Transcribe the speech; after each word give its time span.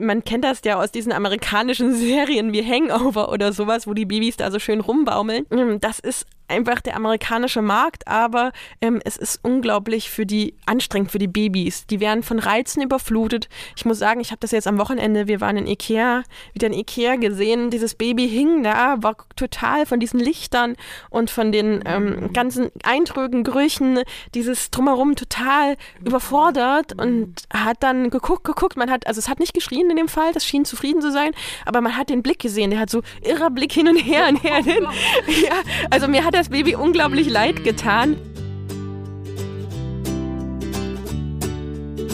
man 0.00 0.24
kennt 0.24 0.44
das 0.44 0.60
ja 0.64 0.80
aus 0.80 0.90
diesen 0.90 1.12
amerikanischen 1.12 1.94
Serien 1.94 2.52
wie 2.52 2.64
Hangover 2.64 3.30
oder 3.32 3.52
sowas, 3.52 3.86
wo 3.86 3.94
die 3.94 4.06
Babys 4.06 4.36
da 4.36 4.50
so 4.50 4.58
schön 4.58 4.80
rumbaumeln. 4.80 5.46
Ähm, 5.50 5.80
das 5.80 5.98
ist 5.98 6.26
einfach 6.50 6.80
der 6.80 6.96
amerikanische 6.96 7.62
Markt, 7.62 8.06
aber 8.06 8.52
ähm, 8.80 9.00
es 9.04 9.16
ist 9.16 9.40
unglaublich 9.42 10.10
für 10.10 10.26
die 10.26 10.54
anstrengend 10.66 11.10
für 11.10 11.18
die 11.18 11.28
Babys. 11.28 11.86
Die 11.86 12.00
werden 12.00 12.22
von 12.22 12.38
Reizen 12.38 12.82
überflutet. 12.82 13.48
Ich 13.76 13.84
muss 13.84 13.98
sagen, 13.98 14.20
ich 14.20 14.30
habe 14.30 14.40
das 14.40 14.50
jetzt 14.50 14.66
am 14.66 14.78
Wochenende, 14.78 15.28
wir 15.28 15.40
waren 15.40 15.56
in 15.56 15.66
Ikea, 15.66 16.24
wieder 16.52 16.66
in 16.66 16.74
Ikea 16.74 17.16
gesehen. 17.16 17.70
Dieses 17.70 17.94
Baby 17.94 18.28
hing 18.28 18.62
da, 18.62 19.02
war 19.02 19.16
total 19.36 19.86
von 19.86 20.00
diesen 20.00 20.20
Lichtern 20.20 20.76
und 21.08 21.30
von 21.30 21.52
den 21.52 21.82
ähm, 21.86 22.32
ganzen 22.32 22.70
Eindrücken, 22.82 23.44
Gerüchen, 23.44 24.00
dieses 24.34 24.70
drumherum 24.70 25.16
total 25.16 25.76
überfordert 26.04 26.98
und 27.00 27.42
hat 27.52 27.78
dann 27.80 28.10
geguckt, 28.10 28.44
geguckt. 28.44 28.76
Man 28.76 28.90
hat, 28.90 29.06
also 29.06 29.18
es 29.18 29.28
hat 29.28 29.38
nicht 29.40 29.54
geschrien 29.54 29.90
in 29.90 29.96
dem 29.96 30.08
Fall, 30.08 30.32
das 30.32 30.44
schien 30.44 30.64
zufrieden 30.64 31.00
zu 31.00 31.12
sein, 31.12 31.32
aber 31.64 31.80
man 31.80 31.96
hat 31.96 32.10
den 32.10 32.22
Blick 32.22 32.40
gesehen. 32.40 32.70
Der 32.70 32.80
hat 32.80 32.90
so 32.90 33.02
irrer 33.22 33.50
Blick 33.50 33.72
hin 33.72 33.88
und 33.88 33.96
her 33.96 34.28
und 34.28 34.42
her. 34.42 34.56
Hin. 34.56 34.86
Ja, 35.40 35.62
also 35.90 36.08
mir 36.08 36.24
hat 36.24 36.34
er 36.34 36.39
das 36.40 36.48
Baby 36.48 36.74
unglaublich 36.74 37.28
leid 37.28 37.64
getan. 37.64 38.16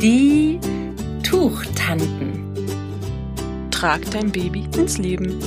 Die 0.02 0.58
Tuchtanten. 1.22 2.42
Trag 3.70 4.00
dein 4.10 4.32
Baby 4.32 4.64
ins 4.76 4.98
Leben. 4.98 5.38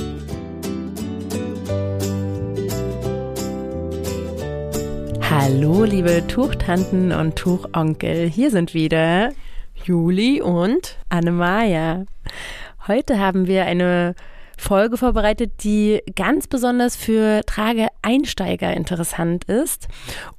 Hallo, 5.28 5.84
liebe 5.84 6.26
Tuchtanten 6.26 7.12
und 7.12 7.36
Tuchonkel. 7.36 8.30
Hier 8.30 8.50
sind 8.50 8.72
wieder 8.72 9.32
Juli 9.84 10.40
und 10.40 10.96
Annemaja. 11.10 12.06
Heute 12.88 13.18
haben 13.18 13.46
wir 13.46 13.66
eine 13.66 14.14
Folge 14.60 14.96
vorbereitet, 14.96 15.64
die 15.64 16.02
ganz 16.14 16.46
besonders 16.46 16.94
für 16.94 17.40
Trageeinsteiger 17.46 18.72
interessant 18.74 19.44
ist. 19.44 19.88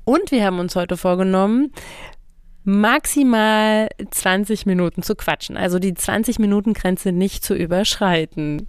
Und 0.05 0.31
wir 0.31 0.45
haben 0.45 0.59
uns 0.59 0.75
heute 0.75 0.95
vorgenommen, 0.95 1.71
maximal 2.63 3.89
20 4.11 4.67
Minuten 4.67 5.01
zu 5.01 5.15
quatschen, 5.15 5.57
also 5.57 5.79
die 5.79 5.95
20 5.95 6.37
Minuten 6.37 6.73
Grenze 6.73 7.11
nicht 7.11 7.43
zu 7.43 7.55
überschreiten. 7.55 8.67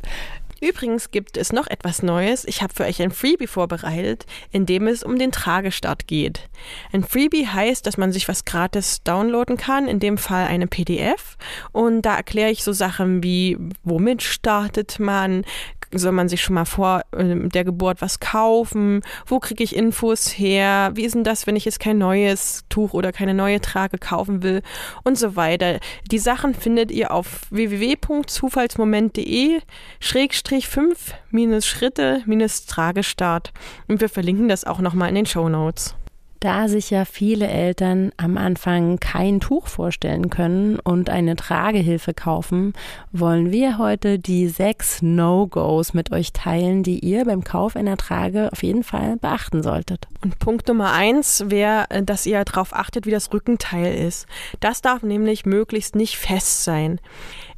Übrigens 0.63 1.11
gibt 1.11 1.37
es 1.37 1.53
noch 1.53 1.67
etwas 1.67 2.05
Neues. 2.05 2.45
Ich 2.45 2.63
habe 2.63 2.73
für 2.73 2.85
euch 2.85 3.03
ein 3.03 3.11
Freebie 3.11 3.49
vorbereitet, 3.49 4.27
in 4.53 4.65
dem 4.65 4.87
es 4.87 5.03
um 5.03 5.19
den 5.19 5.33
Tragestart 5.33 6.07
geht. 6.07 6.49
Ein 6.93 7.03
Freebie 7.03 7.49
heißt, 7.49 7.85
dass 7.85 7.97
man 7.97 8.13
sich 8.13 8.29
was 8.29 8.45
gratis 8.45 9.03
downloaden 9.03 9.57
kann, 9.57 9.89
in 9.89 9.99
dem 9.99 10.19
Fall 10.19 10.47
eine 10.47 10.69
PDF. 10.69 11.37
Und 11.73 12.03
da 12.03 12.15
erkläre 12.15 12.53
ich 12.53 12.63
so 12.63 12.73
Sachen 12.73 13.25
wie, 13.25 13.59
womit 13.83 14.23
startet 14.23 15.01
man, 15.01 15.45
soll 15.93 16.13
man 16.13 16.29
sich 16.29 16.43
schon 16.43 16.55
mal 16.55 16.65
vor 16.65 17.03
äh, 17.13 17.49
der 17.49 17.65
Geburt 17.65 18.01
was 18.01 18.21
kaufen? 18.21 19.03
Wo 19.27 19.39
kriege 19.39 19.63
ich 19.63 19.77
Infos 19.77 20.29
her? 20.29 20.91
Wie 20.95 21.05
ist 21.05 21.15
denn 21.15 21.25
das, 21.25 21.47
wenn 21.47 21.57
ich 21.57 21.65
jetzt 21.65 21.81
kein 21.81 21.99
neues 21.99 22.65
Tuch 22.69 22.93
oder 22.95 23.13
keine 23.13 23.35
neue 23.35 23.61
Trage 23.61 23.99
kaufen 23.99 24.43
will? 24.43 24.63
Und 25.05 25.19
so 25.19 25.37
weiter. 25.37 25.79
Die 26.11 26.19
Sachen 26.19 26.55
findet 26.55 26.91
ihr 26.91 27.13
auf 27.13 27.43
www.zufallsmoment.de 27.51 29.61
schrägstrich 30.01 30.69
5 30.69 31.15
minus 31.31 31.67
Schritte 31.67 32.23
minus 32.27 32.67
Tragestart. 32.67 33.53
Und 33.89 34.01
wir 34.01 34.09
verlinken 34.09 34.49
das 34.49 34.65
auch 34.65 34.81
nochmal 34.81 35.11
in 35.11 35.15
den 35.15 35.27
Show 35.27 35.49
Notes. 35.49 35.95
Da 36.43 36.67
sich 36.67 36.91
ja 36.91 37.05
viele 37.05 37.47
Eltern 37.47 38.11
am 38.17 38.37
Anfang 38.37 38.99
kein 38.99 39.39
Tuch 39.39 39.69
vorstellen 39.69 40.29
können 40.29 40.81
und 40.81 41.09
eine 41.09 41.37
Tragehilfe 41.37 42.15
kaufen, 42.15 42.73
wollen 43.13 43.53
wir 43.53 43.79
heute 43.79 44.19
die 44.19 44.49
sechs 44.49 45.03
No-Gos 45.03 45.95
mit 45.95 46.11
euch 46.11 46.33
teilen, 46.33 46.83
die 46.83 46.99
ihr 46.99 47.27
beim 47.27 47.45
Kauf 47.45 47.77
einer 47.77 47.97
Trage 47.97 48.51
auf 48.51 48.65
jeden 48.65 48.83
Fall 48.83 49.19
beachten 49.19 49.63
solltet. 49.63 50.09
Und 50.25 50.41
Punkt 50.41 50.67
Nummer 50.67 50.93
eins 50.93 51.45
wäre, 51.47 51.85
äh, 51.91 52.03
dass 52.03 52.27
ihr 52.27 52.45
darauf 52.45 52.75
achtet, 52.75 53.07
wie 53.07 53.13
das 53.13 53.33
Rückenteil 53.33 53.95
ist. 53.95 54.27
Das 54.59 54.83
darf 54.83 55.05
nämlich 55.05 55.47
möglichst 55.47 55.95
nicht 55.95 56.17
fest 56.17 56.65
sein. 56.65 56.99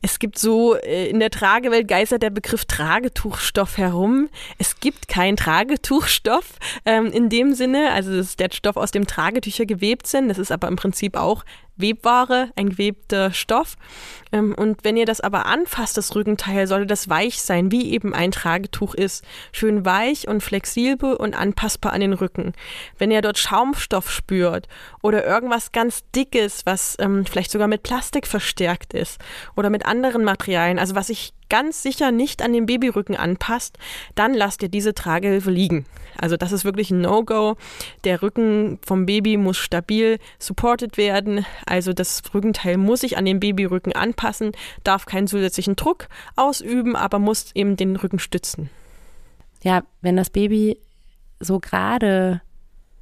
Es 0.05 0.19
gibt 0.19 0.39
so, 0.39 0.77
äh, 0.77 1.09
in 1.09 1.19
der 1.19 1.31
Tragewelt 1.31 1.89
geistert 1.89 2.23
der 2.23 2.29
Begriff 2.29 2.67
Tragetuchstoff 2.67 3.79
herum. 3.79 4.29
Es 4.59 4.79
gibt 4.79 5.09
keinen 5.09 5.39
Tragetuchstoff 5.39 6.45
ähm, 6.85 7.07
in 7.07 7.31
dem 7.31 7.55
Sinne. 7.55 7.91
Also 7.93 8.15
das 8.15 8.27
ist 8.27 8.39
der 8.39 8.51
Stoff, 8.53 8.77
aus 8.77 8.91
dem 8.91 9.07
Tragetücher 9.07 9.65
gewebt 9.65 10.07
sind. 10.07 10.29
Das 10.29 10.37
ist 10.37 10.53
aber 10.53 10.69
im 10.69 10.77
Prinzip 10.77 11.17
auch 11.17 11.43
Webware, 11.77 12.51
ein 12.57 12.71
gewebter 12.71 13.33
Stoff. 13.33 13.77
Ähm, 14.33 14.55
und 14.55 14.85
wenn 14.85 14.97
ihr 14.97 15.07
das 15.07 15.21
aber 15.21 15.47
anfasst, 15.47 15.97
das 15.97 16.15
Rückenteil, 16.15 16.67
sollte 16.67 16.87
das 16.87 17.09
weich 17.09 17.41
sein, 17.43 17.71
wie 17.71 17.93
eben 17.93 18.15
ein 18.15 18.31
Tragetuch 18.31 18.95
ist. 18.95 19.25
Schön 19.53 19.85
weich 19.85 20.29
und 20.29 20.43
flexibel 20.43 21.15
und 21.15 21.35
anpassbar 21.35 21.93
an 21.93 22.01
den 22.01 22.13
Rücken. 22.13 22.53
Wenn 22.99 23.11
ihr 23.11 23.23
dort 23.23 23.39
Schaumstoff 23.39 24.11
spürt 24.11 24.69
oder 25.03 25.25
irgendwas 25.25 25.73
ganz 25.73 26.05
Dickes, 26.15 26.67
was 26.67 26.97
ähm, 27.01 27.27
vielleicht 27.27 27.51
sogar 27.51 27.69
mit 27.69 27.83
Plastik 27.83 28.27
verstärkt 28.27 28.95
ist 28.95 29.21
oder 29.57 29.71
mit 29.71 29.87
anderen 29.87 30.25
Materialien, 30.25 30.79
also 30.79 30.95
was 30.95 31.09
sich 31.09 31.33
ganz 31.55 31.85
sicher 31.85 32.11
nicht 32.11 32.43
an 32.43 32.53
den 32.53 32.67
Babyrücken 32.67 33.15
anpasst, 33.15 33.79
dann 34.17 34.35
lasst 34.35 34.61
ihr 34.65 34.69
diese 34.69 34.93
Tragehilfe 34.93 35.53
liegen. 35.53 35.87
Also 36.19 36.37
das 36.37 36.51
ist 36.51 36.65
wirklich 36.65 36.91
ein 36.91 37.01
No-Go. 37.01 37.55
Der 38.03 38.23
Rücken 38.23 38.81
vom 38.85 39.07
Baby 39.07 39.37
muss 39.37 39.57
stabil 39.57 40.19
supported 40.41 40.97
werden. 40.97 41.47
Also 41.65 41.93
das 41.93 42.25
Rückenteil 42.35 42.77
muss 42.77 43.03
sich 43.03 43.17
an 43.17 43.25
den 43.25 43.39
Babyrücken 43.39 43.93
anpassen, 43.93 44.51
darf 44.83 45.07
keinen 45.07 45.29
zusätzlichen 45.29 45.77
Druck 45.77 46.09
ausüben, 46.35 46.97
aber 46.97 47.21
muss 47.21 47.53
eben 47.55 47.77
den 47.77 47.95
Rücken 47.95 48.19
stützen. 48.19 48.69
Ja, 49.63 49.85
wenn 50.03 50.17
das 50.17 50.31
Baby 50.31 50.77
so 51.39 51.61
gerade 51.61 52.41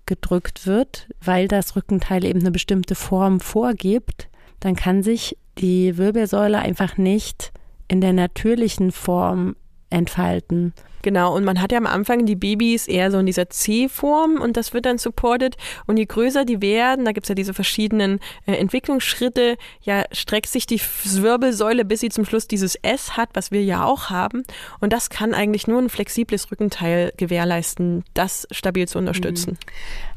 gedrückt 0.05 0.67
wird, 0.67 1.09
weil 1.25 1.49
das 1.49 1.75
Rückenteil 1.75 2.23
eben 2.27 2.41
eine 2.41 2.51
bestimmte 2.51 2.97
Form 2.97 3.41
vorgibt, 3.41 4.29
dann 4.61 4.77
kann 4.77 5.03
sich 5.03 5.39
die 5.57 5.97
Wirbelsäule 5.97 6.59
einfach 6.59 6.99
nicht 6.99 7.51
in 7.93 8.01
der 8.01 8.15
natürlichen 8.15 8.91
Form 8.91 9.55
entfalten. 9.91 10.73
Genau, 11.03 11.37
und 11.37 11.45
man 11.45 11.61
hat 11.61 11.73
ja 11.73 11.79
am 11.79 11.87
Anfang 11.87 12.25
die 12.25 12.37
Babys 12.37 12.89
eher 12.89 13.11
so 13.11 13.19
in 13.19 13.27
dieser 13.27 13.51
C-Form 13.51 14.41
und 14.41 14.57
das 14.57 14.73
wird 14.73 14.87
dann 14.87 14.97
supported. 14.97 15.57
Und 15.87 15.99
je 15.99 16.07
größer 16.07 16.47
die 16.47 16.63
werden, 16.63 17.05
da 17.05 17.13
gibt 17.13 17.25
es 17.25 17.29
ja 17.29 17.35
diese 17.35 17.53
verschiedenen 17.53 18.19
äh, 18.47 18.53
Entwicklungsschritte, 18.53 19.59
ja, 19.83 20.05
streckt 20.13 20.49
sich 20.49 20.65
die 20.65 20.81
Wirbelsäule, 20.81 21.85
bis 21.85 22.01
sie 22.01 22.09
zum 22.09 22.25
Schluss 22.25 22.47
dieses 22.47 22.77
S 22.77 23.17
hat, 23.17 23.31
was 23.35 23.51
wir 23.51 23.63
ja 23.63 23.85
auch 23.85 24.09
haben. 24.09 24.45
Und 24.81 24.95
das 24.95 25.11
kann 25.11 25.35
eigentlich 25.35 25.67
nur 25.67 25.83
ein 25.83 25.91
flexibles 25.91 26.51
Rückenteil 26.51 27.13
gewährleisten, 27.19 28.05
das 28.15 28.47
stabil 28.53 28.89
zu 28.89 28.97
unterstützen. 28.97 29.59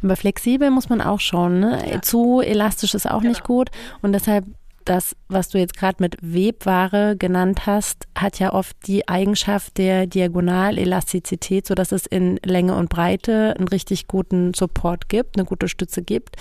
Mhm. 0.01 0.07
Aber 0.09 0.15
flexibel 0.15 0.69
muss 0.69 0.87
man 0.87 1.01
auch 1.01 1.19
schauen. 1.19 1.59
Ne? 1.59 1.83
Ja. 1.91 2.01
Zu 2.01 2.39
elastisch 2.39 2.93
ist 2.93 3.09
auch 3.09 3.21
genau. 3.21 3.31
nicht 3.31 3.43
gut. 3.43 3.69
Und 4.01 4.13
deshalb 4.13 4.45
das, 4.85 5.15
was 5.27 5.49
du 5.49 5.57
jetzt 5.57 5.75
gerade 5.75 5.97
mit 5.99 6.17
Webware 6.21 7.15
genannt 7.17 7.65
hast, 7.65 8.07
hat 8.15 8.39
ja 8.39 8.53
oft 8.53 8.75
die 8.87 9.07
Eigenschaft 9.07 9.77
der 9.77 10.07
Diagonalelastizität, 10.07 11.67
sodass 11.67 11.91
es 11.91 12.05
in 12.05 12.39
Länge 12.43 12.75
und 12.75 12.89
Breite 12.89 13.55
einen 13.57 13.67
richtig 13.67 14.07
guten 14.07 14.53
Support 14.53 15.09
gibt, 15.09 15.37
eine 15.37 15.45
gute 15.45 15.67
Stütze 15.67 16.03
gibt, 16.03 16.35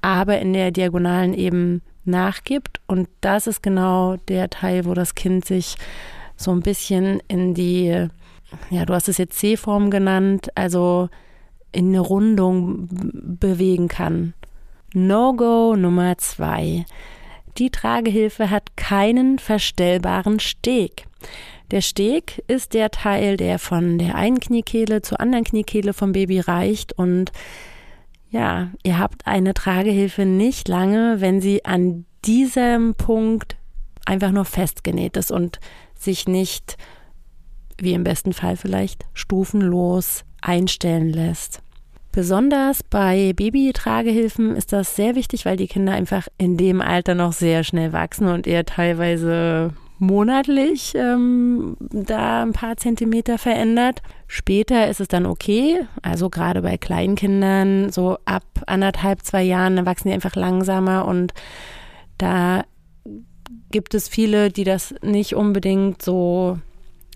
aber 0.00 0.38
in 0.38 0.52
der 0.52 0.70
Diagonalen 0.70 1.34
eben 1.34 1.82
nachgibt. 2.04 2.80
Und 2.86 3.08
das 3.20 3.46
ist 3.46 3.62
genau 3.62 4.16
der 4.28 4.48
Teil, 4.48 4.84
wo 4.84 4.94
das 4.94 5.14
Kind 5.14 5.44
sich 5.44 5.76
so 6.36 6.52
ein 6.52 6.60
bisschen 6.60 7.20
in 7.28 7.54
die, 7.54 8.08
ja, 8.70 8.84
du 8.86 8.94
hast 8.94 9.08
es 9.08 9.18
jetzt 9.18 9.38
C-Form 9.38 9.90
genannt, 9.90 10.48
also 10.54 11.08
in 11.72 11.88
eine 11.88 12.00
Rundung 12.00 12.88
bewegen 12.90 13.88
kann. 13.88 14.34
No-Go 14.94 15.76
Nummer 15.76 16.16
zwei. 16.16 16.86
Die 17.58 17.70
Tragehilfe 17.70 18.50
hat 18.50 18.76
keinen 18.76 19.38
verstellbaren 19.38 20.38
Steg. 20.38 21.06
Der 21.70 21.80
Steg 21.80 22.42
ist 22.46 22.72
der 22.72 22.90
Teil, 22.90 23.36
der 23.36 23.58
von 23.58 23.98
der 23.98 24.14
einen 24.14 24.40
Kniekehle 24.40 25.02
zur 25.02 25.20
anderen 25.20 25.44
Kniekehle 25.44 25.92
vom 25.92 26.12
Baby 26.12 26.40
reicht 26.40 26.92
und 26.92 27.32
ja, 28.30 28.70
ihr 28.82 28.98
habt 28.98 29.26
eine 29.26 29.54
Tragehilfe 29.54 30.24
nicht 30.24 30.68
lange, 30.68 31.20
wenn 31.20 31.40
sie 31.40 31.64
an 31.64 32.04
diesem 32.24 32.94
Punkt 32.94 33.56
einfach 34.04 34.30
nur 34.30 34.44
festgenäht 34.44 35.16
ist 35.16 35.30
und 35.32 35.60
sich 35.94 36.28
nicht, 36.28 36.76
wie 37.78 37.92
im 37.92 38.04
besten 38.04 38.32
Fall 38.32 38.56
vielleicht, 38.56 39.04
stufenlos 39.14 40.24
einstellen 40.40 41.10
lässt. 41.10 41.62
Besonders 42.12 42.82
bei 42.82 43.32
Babytragehilfen 43.34 44.56
ist 44.56 44.72
das 44.72 44.96
sehr 44.96 45.14
wichtig, 45.14 45.44
weil 45.44 45.56
die 45.56 45.68
Kinder 45.68 45.92
einfach 45.92 46.26
in 46.38 46.56
dem 46.56 46.80
Alter 46.80 47.14
noch 47.14 47.32
sehr 47.32 47.64
schnell 47.64 47.92
wachsen 47.92 48.28
und 48.28 48.46
eher 48.46 48.64
teilweise 48.64 49.72
monatlich 49.98 50.94
ähm, 50.94 51.76
da 51.80 52.42
ein 52.42 52.52
paar 52.52 52.76
Zentimeter 52.76 53.36
verändert. 53.36 54.00
Später 54.26 54.88
ist 54.88 55.00
es 55.00 55.08
dann 55.08 55.26
okay, 55.26 55.80
also 56.02 56.30
gerade 56.30 56.62
bei 56.62 56.78
kleinen 56.78 57.16
Kindern, 57.16 57.90
so 57.90 58.18
ab 58.24 58.44
anderthalb, 58.66 59.22
zwei 59.22 59.42
Jahren, 59.42 59.76
dann 59.76 59.86
wachsen 59.86 60.08
die 60.08 60.14
einfach 60.14 60.36
langsamer 60.36 61.04
und 61.06 61.34
da 62.16 62.64
gibt 63.70 63.94
es 63.94 64.08
viele, 64.08 64.50
die 64.50 64.64
das 64.64 64.94
nicht 65.02 65.34
unbedingt 65.34 66.02
so 66.02 66.58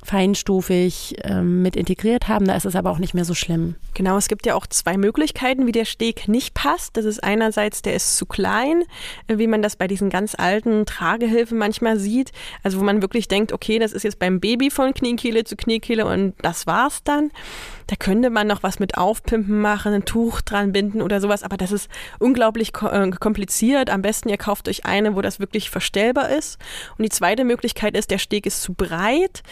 feinstufig 0.02 1.16
ähm, 1.22 1.62
mit 1.62 1.76
integriert 1.76 2.28
haben. 2.28 2.46
Da 2.46 2.56
ist 2.56 2.66
es 2.66 2.76
aber 2.76 2.90
auch 2.90 2.98
nicht 2.98 3.14
mehr 3.14 3.24
so 3.24 3.34
schlimm. 3.34 3.76
Genau, 3.94 4.16
es 4.16 4.28
gibt 4.28 4.46
ja 4.46 4.54
auch 4.54 4.66
zwei 4.66 4.96
Möglichkeiten, 4.96 5.66
wie 5.66 5.72
der 5.72 5.84
Steg 5.84 6.28
nicht 6.28 6.54
passt. 6.54 6.96
Das 6.96 7.04
ist 7.04 7.22
einerseits, 7.22 7.82
der 7.82 7.94
ist 7.94 8.16
zu 8.16 8.26
klein, 8.26 8.84
äh, 9.28 9.38
wie 9.38 9.46
man 9.46 9.62
das 9.62 9.76
bei 9.76 9.86
diesen 9.86 10.10
ganz 10.10 10.34
alten 10.36 10.86
Tragehilfen 10.86 11.56
manchmal 11.56 11.98
sieht. 11.98 12.32
Also 12.62 12.80
wo 12.80 12.84
man 12.84 13.02
wirklich 13.02 13.28
denkt, 13.28 13.52
okay, 13.52 13.78
das 13.78 13.92
ist 13.92 14.02
jetzt 14.02 14.18
beim 14.18 14.40
Baby 14.40 14.70
von 14.70 14.92
Kniekehle 14.92 15.44
zu 15.44 15.56
Kniekehle 15.56 16.04
und 16.04 16.34
das 16.42 16.66
war's 16.66 17.04
dann. 17.04 17.30
Da 17.86 17.96
könnte 17.96 18.30
man 18.30 18.46
noch 18.46 18.62
was 18.62 18.78
mit 18.78 18.96
Aufpimpen 18.96 19.60
machen, 19.60 19.92
ein 19.92 20.04
Tuch 20.04 20.40
dran 20.40 20.72
binden 20.72 21.02
oder 21.02 21.20
sowas, 21.20 21.42
aber 21.42 21.56
das 21.56 21.72
ist 21.72 21.90
unglaublich 22.18 22.72
äh, 22.80 23.10
kompliziert. 23.10 23.90
Am 23.90 24.02
besten 24.02 24.28
ihr 24.28 24.38
kauft 24.38 24.68
euch 24.68 24.86
eine, 24.86 25.14
wo 25.14 25.20
das 25.20 25.40
wirklich 25.40 25.70
verstellbar 25.70 26.30
ist. 26.30 26.58
Und 26.96 27.04
die 27.04 27.10
zweite 27.10 27.44
Möglichkeit 27.44 27.96
ist, 27.96 28.10
der 28.10 28.18
Steg 28.18 28.46
ist 28.46 28.62
zu 28.62 28.74
breit. 28.74 29.42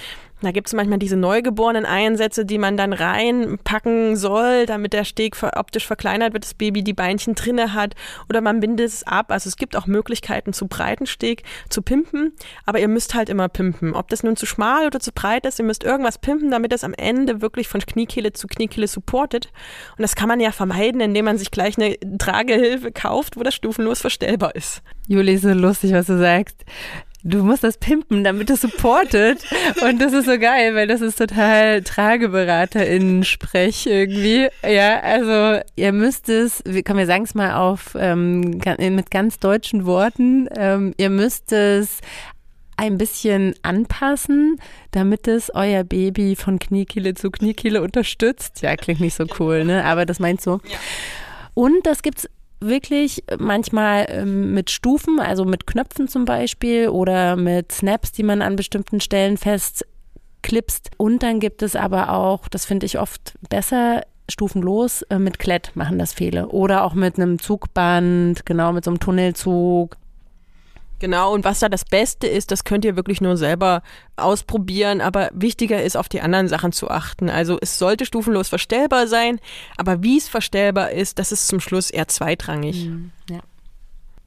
Da 0.43 0.53
gibt 0.53 0.69
es 0.69 0.75
manchmal 0.75 0.99
diese 0.99 1.17
neugeborenen 1.17 1.85
Einsätze, 1.85 2.47
die 2.47 2.59
man 2.59 2.77
dann 2.77 2.93
reinpacken 2.93 4.17
soll, 4.17 4.67
damit 4.67 4.93
der 4.93 5.05
Steg 5.05 5.37
optisch 5.43 5.87
verkleinert 5.87 6.33
wird, 6.33 6.45
das 6.45 6.55
Baby 6.55 6.83
die 6.83 6.95
Beinchen 6.95 7.35
drinne 7.35 7.75
hat 7.75 7.95
oder 8.29 8.41
man 8.41 8.61
bindet 8.61 8.87
es 8.87 9.07
ab. 9.07 9.31
Also 9.31 9.49
es 9.49 9.57
gibt 9.57 9.77
auch 9.77 9.87
Möglichkeiten 9.87 10.53
zu 10.53 10.67
breiten 10.67 11.07
Steg 11.07 11.43
zu 11.69 11.83
pimpen, 11.83 12.33
aber 12.65 12.81
ihr 12.81 12.89
müsst 12.89 13.15
halt 13.15 13.29
immer 13.29 13.49
pimpen. 13.49 13.95
Ob 13.95 14.09
das 14.09 14.23
nun 14.23 14.37
zu 14.37 14.47
schmal 14.47 14.87
oder 14.87 15.01
zu 15.01 15.13
breit 15.13 15.45
ist, 15.45 15.59
ihr 15.59 15.65
müsst 15.65 15.85
irgendwas 15.85 16.19
pimpen, 16.19 16.51
damit 16.51 16.73
es 16.73 16.85
am 16.85 16.95
Ende 16.95 17.43
wirklich 17.43 17.69
von 17.69 17.81
Kniekehle 17.81 18.33
zu 18.33 18.47
Kniekehle 18.47 18.87
supportet. 18.87 19.53
Und 19.97 20.03
das 20.03 20.17
kann 20.17 20.29
man 20.29 20.41
ja 20.41 20.53
vermeiden, 20.53 21.01
indem 21.01 21.27
man 21.27 21.39
sich 21.39 21.51
gleich 21.51 21.77
eine 21.77 21.97
Tragehilfe 22.19 22.93
kauft, 22.93 23.37
wo 23.37 23.43
das 23.43 23.55
stufenlos 23.55 24.01
verstellbar 24.01 24.55
ist. 24.55 24.83
Juli, 25.07 25.37
so 25.37 25.53
lustig, 25.53 25.93
was 25.93 26.07
du 26.07 26.19
sagst 26.19 26.65
du 27.23 27.43
musst 27.43 27.65
das 27.65 27.79
pimpen, 27.79 28.25
damit 28.25 28.51
es 28.51 28.63
supportet. 28.63 29.45
Und 29.83 30.01
das 30.01 30.13
ist 30.13 30.27
so 30.27 30.39
geil, 30.39 30.75
weil 30.75 30.87
das 30.87 31.01
ist 31.01 31.19
total 31.19 31.83
TrageberaterInnen-Sprech 31.83 33.87
irgendwie. 33.87 34.49
Ja, 34.63 35.01
also 35.01 35.61
ihr 35.77 35.93
müsst 35.93 36.29
es, 36.29 36.63
komm, 36.87 36.99
wir 36.99 37.07
sagen 37.07 37.25
es 37.25 37.35
mal 37.35 37.55
auf 37.55 37.97
ähm, 37.99 38.61
mit 38.79 39.11
ganz 39.11 39.39
deutschen 39.39 39.87
Worten, 39.87 40.49
ähm, 40.57 40.95
ihr 40.97 41.11
müsst 41.11 41.53
es 41.53 41.99
ein 42.77 42.97
bisschen 42.97 43.55
anpassen, 43.61 44.57
damit 44.91 45.29
es 45.29 45.55
euer 45.55 45.85
Baby 45.85 46.35
von 46.35 46.59
Kniekehle 46.59 47.13
zu 47.13 47.31
Kniekehle 47.31 47.83
unterstützt. 47.83 48.63
Ja, 48.63 48.75
klingt 48.77 49.01
nicht 49.01 49.15
so 49.15 49.27
cool, 49.39 49.67
ne? 49.67 49.85
Aber 49.85 50.07
das 50.07 50.19
meinst 50.19 50.47
du. 50.47 50.61
Ja. 50.65 50.79
Und 51.53 51.85
das 51.85 52.01
gibt's 52.01 52.27
wirklich 52.61 53.25
manchmal 53.39 54.07
ähm, 54.09 54.53
mit 54.53 54.71
Stufen, 54.71 55.19
also 55.19 55.45
mit 55.45 55.67
Knöpfen 55.67 56.09
zum 56.09 56.25
Beispiel 56.25 56.89
oder 56.89 57.37
mit 57.37 57.73
Snaps, 57.73 58.13
die 58.13 58.23
man 58.23 58.43
an 58.43 58.57
bestimmten 58.57 59.01
Stellen 59.01 59.37
festklipst. 59.37 60.91
Und 60.97 61.23
dann 61.23 61.41
gibt 61.41 61.63
es 61.63 61.75
aber 61.77 62.13
auch, 62.13 62.49
das 62.49 62.67
finde 62.67 62.87
ich 62.87 62.99
oft 62.99 63.35
besser, 63.49 64.03
stufenlos, 64.29 65.03
äh, 65.03 65.19
mit 65.19 65.39
Klett 65.39 65.73
machen 65.75 65.99
das 65.99 66.13
viele. 66.13 66.49
Oder 66.49 66.85
auch 66.85 66.95
mit 66.95 67.17
einem 67.17 67.39
Zugband, 67.39 68.47
genau, 68.47 68.73
mit 68.73 68.85
so 68.85 68.91
einem 68.91 69.01
Tunnelzug 69.01 69.97
Genau, 71.01 71.33
und 71.33 71.45
was 71.45 71.61
da 71.61 71.71
das 71.71 71.87
Beste 71.87 72.27
ist, 72.27 72.51
das 72.51 72.65
könnt 72.65 72.85
ihr 72.85 72.95
wirklich 72.95 73.23
nur 73.23 73.39
selber 73.39 73.83
ausprobieren, 74.17 75.01
aber 75.01 75.31
wichtiger 75.33 75.83
ist, 75.83 75.97
auf 75.97 76.11
die 76.11 76.21
anderen 76.21 76.47
Sachen 76.47 76.73
zu 76.73 76.91
achten. 76.91 77.31
Also 77.31 77.59
es 77.61 77.79
sollte 77.79 78.05
stufenlos 78.05 78.51
verstellbar 78.51 79.07
sein, 79.07 79.41
aber 79.79 80.03
wie 80.03 80.19
es 80.19 80.29
verstellbar 80.29 80.91
ist, 80.91 81.19
das 81.19 81.33
ist 81.33 81.49
zum 81.49 81.59
Schluss 81.59 81.91
eher 81.91 82.07
zweitrangig. 82.07 82.87
Mhm, 82.87 83.13
ja. 83.31 83.41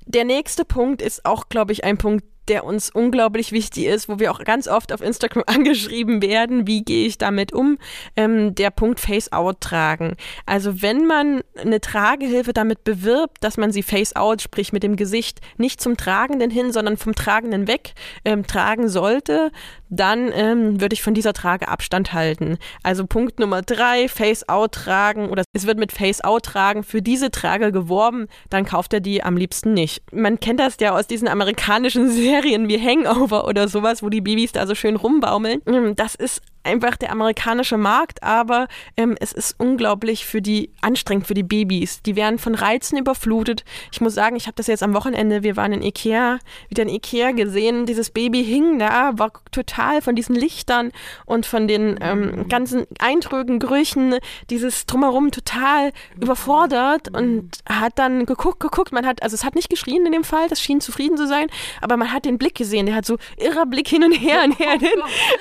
Der 0.07 0.25
nächste 0.25 0.65
Punkt 0.65 1.01
ist 1.03 1.25
auch, 1.25 1.47
glaube 1.47 1.71
ich, 1.71 1.83
ein 1.83 1.97
Punkt, 1.99 2.25
der 2.47 2.63
uns 2.65 2.89
unglaublich 2.89 3.51
wichtig 3.51 3.85
ist, 3.85 4.09
wo 4.09 4.19
wir 4.19 4.31
auch 4.31 4.39
ganz 4.39 4.67
oft 4.67 4.91
auf 4.91 5.01
Instagram 5.01 5.43
angeschrieben 5.47 6.21
werden, 6.21 6.67
wie 6.67 6.83
gehe 6.83 7.07
ich 7.07 7.17
damit 7.17 7.53
um, 7.53 7.77
ähm, 8.15 8.55
der 8.55 8.71
Punkt 8.71 8.99
Face-Out 8.99 9.61
tragen. 9.61 10.15
Also 10.45 10.81
wenn 10.81 11.05
man 11.05 11.41
eine 11.57 11.81
Tragehilfe 11.81 12.53
damit 12.53 12.83
bewirbt, 12.83 13.43
dass 13.43 13.57
man 13.57 13.71
sie 13.71 13.83
Face-Out, 13.83 14.41
sprich 14.41 14.73
mit 14.73 14.83
dem 14.83 14.95
Gesicht 14.95 15.39
nicht 15.57 15.81
zum 15.81 15.97
Tragenden 15.97 16.49
hin, 16.49 16.71
sondern 16.71 16.97
vom 16.97 17.15
Tragenden 17.15 17.67
weg 17.67 17.93
ähm, 18.25 18.45
tragen 18.45 18.89
sollte, 18.89 19.51
dann 19.95 20.31
ähm, 20.33 20.81
würde 20.81 20.93
ich 20.93 21.01
von 21.01 21.13
dieser 21.13 21.33
Trage 21.33 21.67
Abstand 21.67 22.13
halten. 22.13 22.57
Also 22.81 23.05
Punkt 23.05 23.39
Nummer 23.39 23.61
drei, 23.61 24.07
Face-Out 24.07 24.73
tragen 24.73 25.29
oder 25.29 25.43
es 25.53 25.67
wird 25.67 25.77
mit 25.77 25.91
Face-Out 25.91 26.43
tragen 26.43 26.83
für 26.83 27.01
diese 27.01 27.31
Trage 27.31 27.71
geworben, 27.71 28.27
dann 28.49 28.65
kauft 28.65 28.93
er 28.93 28.99
die 28.99 29.23
am 29.23 29.37
liebsten 29.37 29.73
nicht. 29.73 30.03
Man 30.11 30.39
kennt 30.39 30.59
das 30.59 30.77
ja 30.79 30.97
aus 30.97 31.07
diesen 31.07 31.27
amerikanischen 31.27 32.09
Serien 32.11 32.67
wie 32.67 32.79
Hangover 32.79 33.47
oder 33.47 33.67
sowas, 33.67 34.03
wo 34.03 34.09
die 34.09 34.21
Babys 34.21 34.51
da 34.51 34.67
so 34.67 34.75
schön 34.75 34.95
rumbaumeln. 34.95 35.61
Ähm, 35.67 35.95
das 35.95 36.15
ist 36.15 36.41
einfach 36.63 36.97
der 36.97 37.11
amerikanische 37.11 37.77
Markt, 37.77 38.23
aber 38.23 38.67
ähm, 38.97 39.15
es 39.19 39.33
ist 39.33 39.55
unglaublich 39.59 40.25
für 40.25 40.41
die 40.41 40.71
anstrengend 40.81 41.27
für 41.27 41.33
die 41.33 41.43
Babys. 41.43 42.01
Die 42.01 42.15
werden 42.15 42.39
von 42.39 42.55
Reizen 42.55 42.97
überflutet. 42.97 43.63
Ich 43.91 44.01
muss 44.01 44.13
sagen, 44.13 44.35
ich 44.35 44.47
habe 44.47 44.55
das 44.55 44.67
jetzt 44.67 44.83
am 44.83 44.93
Wochenende, 44.93 45.43
wir 45.43 45.57
waren 45.57 45.73
in 45.73 45.81
Ikea, 45.81 46.39
wieder 46.69 46.83
in 46.83 46.89
Ikea 46.89 47.31
gesehen, 47.31 47.85
dieses 47.85 48.09
Baby 48.09 48.43
hing 48.43 48.79
da, 48.79 49.11
war 49.17 49.33
total 49.51 50.01
von 50.01 50.15
diesen 50.15 50.35
Lichtern 50.35 50.91
und 51.25 51.45
von 51.45 51.67
den 51.67 51.97
ähm, 52.01 52.47
ganzen 52.47 52.85
Eindrücken, 52.99 53.59
Gerüchen, 53.59 54.15
dieses 54.49 54.85
drumherum 54.85 55.31
total 55.31 55.91
überfordert 56.19 57.15
und 57.15 57.57
hat 57.67 57.99
dann 57.99 58.25
geguckt, 58.25 58.59
geguckt, 58.59 58.91
man 58.91 59.05
hat, 59.05 59.21
also 59.21 59.35
es 59.35 59.43
hat 59.43 59.55
nicht 59.55 59.69
geschrien 59.69 60.05
in 60.05 60.11
dem 60.11 60.23
Fall, 60.23 60.47
das 60.47 60.61
schien 60.61 60.81
zufrieden 60.81 61.17
zu 61.17 61.27
sein, 61.27 61.47
aber 61.81 61.97
man 61.97 62.11
hat 62.11 62.25
den 62.25 62.37
Blick 62.37 62.55
gesehen, 62.55 62.85
der 62.85 62.95
hat 62.95 63.05
so 63.05 63.17
irrer 63.37 63.65
Blick 63.65 63.87
hin 63.87 64.03
und 64.03 64.13
her 64.13 64.41
und 64.45 64.59
her. 64.59 64.77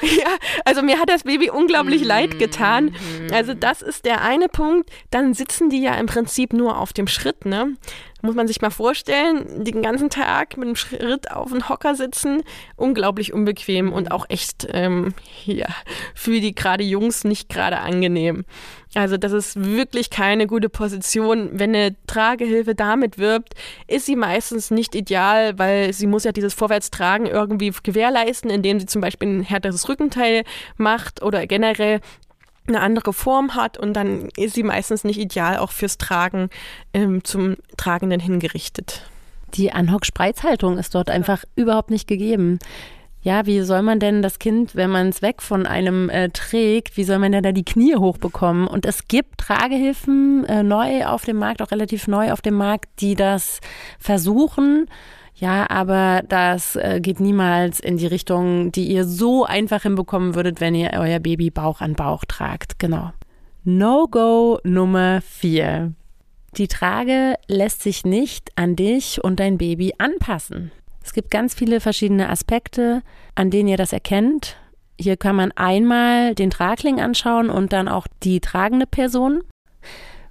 ja, 0.03 0.37
also 0.65 0.83
mir 0.83 0.99
hat 0.99 1.12
das 1.13 1.25
Baby 1.25 1.51
unglaublich 1.51 2.05
leid 2.05 2.39
getan. 2.39 2.87
Mhm. 2.87 3.33
Also 3.33 3.55
das 3.55 3.83
ist 3.83 4.05
der 4.05 4.23
eine 4.23 4.49
Punkt. 4.49 4.91
Dann 5.11 5.35
sitzen 5.35 5.71
die 5.71 5.83
ja 5.83 5.95
im 5.95 6.07
Prinzip 6.07 6.53
nur 6.53 6.79
auf 6.79 6.93
dem 6.93 7.07
Schritt, 7.07 7.45
ne? 7.45 7.77
Muss 8.25 8.37
man 8.37 8.47
sich 8.47 8.61
mal 8.61 8.71
vorstellen, 8.71 9.65
den 9.65 9.83
ganzen 9.83 10.09
Tag 10.09 10.57
mit 10.57 10.69
dem 10.69 10.77
Schritt 10.77 11.33
auf 11.33 11.51
dem 11.51 11.69
Hocker 11.69 11.97
sitzen, 11.97 12.43
unglaublich 12.77 13.33
unbequem 13.33 13.93
und 13.93 14.13
auch 14.13 14.27
echt 14.29 14.69
ähm, 14.71 15.13
ja, 15.45 15.67
für 16.15 16.41
die 16.41 16.55
gerade 16.55 16.85
Jungs 16.85 17.25
nicht 17.25 17.49
gerade 17.49 17.81
angenehm. 17.81 18.45
Also 18.95 19.17
das 19.17 19.33
ist 19.33 19.65
wirklich 19.65 20.11
keine 20.11 20.47
gute 20.47 20.69
Position. 20.69 21.51
Wenn 21.53 21.75
eine 21.75 21.97
Tragehilfe 22.07 22.75
damit 22.75 23.17
wirbt, 23.17 23.55
ist 23.87 24.05
sie 24.05 24.17
meistens 24.17 24.71
nicht 24.71 24.95
ideal, 24.95 25.59
weil 25.59 25.95
sie 25.95 26.07
muss 26.07 26.25
ja 26.25 26.33
dieses 26.33 26.53
Vorwärtstragen 26.53 27.27
irgendwie 27.27 27.73
gewährleisten, 27.83 28.51
indem 28.51 28.81
sie 28.81 28.87
zum 28.87 29.01
Beispiel 29.01 29.29
ein 29.29 29.43
härteres 29.43 29.89
Rückenteil 29.89 30.45
macht 30.77 31.23
oder 31.23 31.47
generell 31.47 32.01
eine 32.69 32.81
andere 32.81 33.13
Form 33.13 33.55
hat 33.55 33.79
und 33.79 33.95
dann 33.95 34.29
ist 34.37 34.55
sie 34.55 34.63
meistens 34.63 35.05
nicht 35.05 35.19
ideal 35.19 35.57
auch 35.57 35.73
fürs 35.73 35.99
Tragen 35.99 36.49
ähm, 36.95 37.25
zum 37.25 37.57
Tragenden 37.77 38.21
hingerichtet. 38.21 39.03
Die 39.55 39.73
Anhock-Spreizhaltung 39.73 40.79
ist 40.79 40.95
dort 40.95 41.11
einfach 41.11 41.45
überhaupt 41.57 41.91
nicht 41.91 42.07
gegeben. 42.07 42.59
Ja, 43.25 43.47
wie 43.47 43.61
soll 43.61 43.83
man 43.83 44.01
denn 44.01 44.21
das 44.21 44.41
Kind, 44.41 44.75
wenn 44.75 44.91
man 44.91 45.09
es 45.09 45.23
weg 45.23 45.43
von 45.43 45.65
einem 45.65 46.11
äh, 46.11 46.29
trägt, 46.31 46.97
wie 46.97 47.05
soll 47.05 47.21
man 47.21 47.31
denn 47.31 47.45
da 47.45 47.53
die 47.53 47.65
Knie 47.65 47.95
hochbekommen? 47.95 48.67
Und 48.67 48.85
es 48.85 49.07
gibt 49.07 49.39
Tragehilfen 49.39 50.45
äh, 50.47 50.65
neu 50.65 51.07
auf 51.07 51.25
dem 51.25 51.37
Markt, 51.37 51.63
auch 51.63 51.71
relativ 51.71 52.09
neu 52.09 52.33
auf 52.33 52.41
dem 52.41 52.55
Markt, 52.55 52.89
die 52.99 53.15
das 53.15 53.61
versuchen. 54.01 54.87
Ja, 55.37 55.71
aber 55.71 56.23
das 56.29 56.75
äh, 56.75 57.01
geht 57.01 57.21
niemals 57.21 57.79
in 57.79 57.97
die 57.97 58.07
Richtung, 58.07 58.73
die 58.73 58.89
ihr 58.89 59.05
so 59.05 59.45
einfach 59.45 59.83
hinbekommen 59.83 60.35
würdet, 60.35 60.61
wenn 60.61 60.75
ihr 60.75 60.91
euer 60.95 61.21
Baby 61.21 61.51
Bauch 61.51 61.81
an 61.81 61.95
Bauch 61.95 62.25
tragt. 62.25 62.81
Genau. 62.81 63.13
No-Go 63.63 64.59
Nummer 64.65 65.21
vier. 65.21 65.93
Die 66.57 66.67
Trage 66.69 67.37
lässt 67.47 67.83
sich 67.83 68.05
nicht 68.05 68.51
an 68.57 68.75
dich 68.75 69.23
und 69.23 69.39
dein 69.39 69.59
Baby 69.59 69.95
anpassen. 69.99 70.73
Es 71.05 71.13
gibt 71.13 71.31
ganz 71.31 71.55
viele 71.55 71.81
verschiedene 71.81 72.29
Aspekte, 72.29 73.03
an 73.35 73.51
denen 73.51 73.69
ihr 73.69 73.77
das 73.77 73.93
erkennt. 73.93 74.57
Hier 75.01 75.17
kann 75.17 75.37
man 75.37 75.53
einmal 75.53 76.35
den 76.35 76.51
Tragling 76.51 77.01
anschauen 77.01 77.51
und 77.51 77.73
dann 77.73 77.89
auch 77.89 78.07
die 78.23 78.41
tragende 78.41 78.87
Person. 78.87 79.43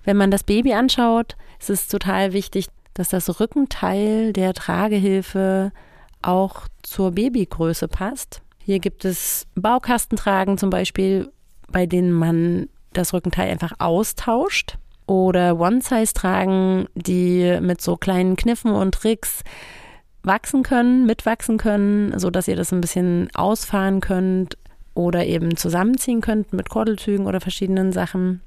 Wenn 0.03 0.17
man 0.17 0.31
das 0.31 0.43
Baby 0.43 0.73
anschaut, 0.73 1.35
ist 1.59 1.69
es 1.69 1.87
total 1.87 2.33
wichtig, 2.33 2.67
dass 2.93 3.09
das 3.09 3.39
Rückenteil 3.39 4.33
der 4.33 4.53
Tragehilfe 4.53 5.71
auch 6.21 6.67
zur 6.83 7.11
Babygröße 7.11 7.87
passt. 7.87 8.41
Hier 8.63 8.79
gibt 8.79 9.05
es 9.05 9.47
Baukastentragen 9.55 10.57
zum 10.57 10.69
Beispiel, 10.69 11.31
bei 11.69 11.85
denen 11.85 12.11
man 12.11 12.69
das 12.93 13.13
Rückenteil 13.13 13.49
einfach 13.49 13.73
austauscht. 13.79 14.77
Oder 15.07 15.59
One-Size-Tragen, 15.59 16.87
die 16.95 17.59
mit 17.61 17.81
so 17.81 17.97
kleinen 17.97 18.35
Kniffen 18.35 18.71
und 18.71 18.93
Tricks 18.93 19.43
wachsen 20.23 20.63
können, 20.63 21.05
mitwachsen 21.05 21.57
können, 21.57 22.17
so 22.19 22.29
dass 22.29 22.47
ihr 22.47 22.55
das 22.55 22.71
ein 22.71 22.81
bisschen 22.81 23.29
ausfahren 23.33 24.01
könnt 24.01 24.57
oder 24.93 25.25
eben 25.25 25.57
zusammenziehen 25.57 26.21
könnt 26.21 26.53
mit 26.53 26.69
Kordelzügen 26.69 27.25
oder 27.25 27.41
verschiedenen 27.41 27.91
Sachen. 27.91 28.41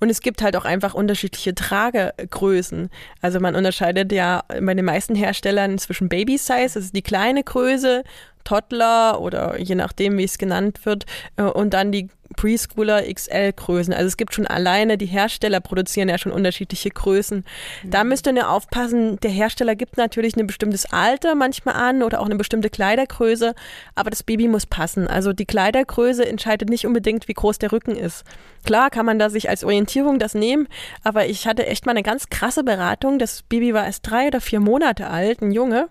Und 0.00 0.08
es 0.08 0.22
gibt 0.22 0.42
halt 0.42 0.56
auch 0.56 0.64
einfach 0.64 0.94
unterschiedliche 0.94 1.54
Tragegrößen. 1.54 2.88
Also 3.20 3.38
man 3.38 3.54
unterscheidet 3.54 4.12
ja 4.12 4.42
bei 4.48 4.72
den 4.72 4.86
meisten 4.86 5.14
Herstellern 5.14 5.76
zwischen 5.78 6.08
Baby 6.08 6.38
Size, 6.38 6.62
das 6.62 6.76
ist 6.76 6.96
die 6.96 7.02
kleine 7.02 7.44
Größe, 7.44 8.02
Toddler 8.44 9.20
oder 9.20 9.60
je 9.60 9.74
nachdem, 9.74 10.16
wie 10.16 10.24
es 10.24 10.38
genannt 10.38 10.86
wird, 10.86 11.04
äh, 11.36 11.42
und 11.42 11.74
dann 11.74 11.92
die 11.92 12.08
Preschooler 12.36 13.02
XL-Größen. 13.12 13.92
Also 13.92 14.06
es 14.06 14.16
gibt 14.16 14.34
schon 14.34 14.46
alleine, 14.46 14.96
die 14.96 15.06
Hersteller 15.06 15.60
produzieren 15.60 16.08
ja 16.08 16.18
schon 16.18 16.32
unterschiedliche 16.32 16.90
Größen. 16.90 17.44
Mhm. 17.82 17.90
Da 17.90 18.04
müsst 18.04 18.26
ihr 18.26 18.50
aufpassen, 18.50 19.18
der 19.20 19.30
Hersteller 19.30 19.74
gibt 19.74 19.96
natürlich 19.96 20.36
ein 20.36 20.46
bestimmtes 20.46 20.92
Alter 20.92 21.34
manchmal 21.34 21.74
an 21.74 22.02
oder 22.02 22.20
auch 22.20 22.26
eine 22.26 22.36
bestimmte 22.36 22.70
Kleidergröße, 22.70 23.54
aber 23.94 24.10
das 24.10 24.22
Baby 24.22 24.48
muss 24.48 24.66
passen. 24.66 25.08
Also 25.08 25.32
die 25.32 25.46
Kleidergröße 25.46 26.26
entscheidet 26.26 26.68
nicht 26.68 26.86
unbedingt, 26.86 27.28
wie 27.28 27.34
groß 27.34 27.58
der 27.58 27.72
Rücken 27.72 27.96
ist. 27.96 28.24
Klar 28.64 28.90
kann 28.90 29.06
man 29.06 29.18
da 29.18 29.30
sich 29.30 29.48
als 29.48 29.64
Orientierung 29.64 30.18
das 30.18 30.34
nehmen, 30.34 30.68
aber 31.02 31.26
ich 31.26 31.46
hatte 31.46 31.66
echt 31.66 31.86
mal 31.86 31.92
eine 31.92 32.02
ganz 32.02 32.28
krasse 32.28 32.62
Beratung. 32.62 33.18
Das 33.18 33.42
Baby 33.42 33.74
war 33.74 33.86
erst 33.86 34.08
drei 34.08 34.28
oder 34.28 34.40
vier 34.40 34.60
Monate 34.60 35.08
alt, 35.08 35.42
ein 35.42 35.50
Junge 35.50 35.88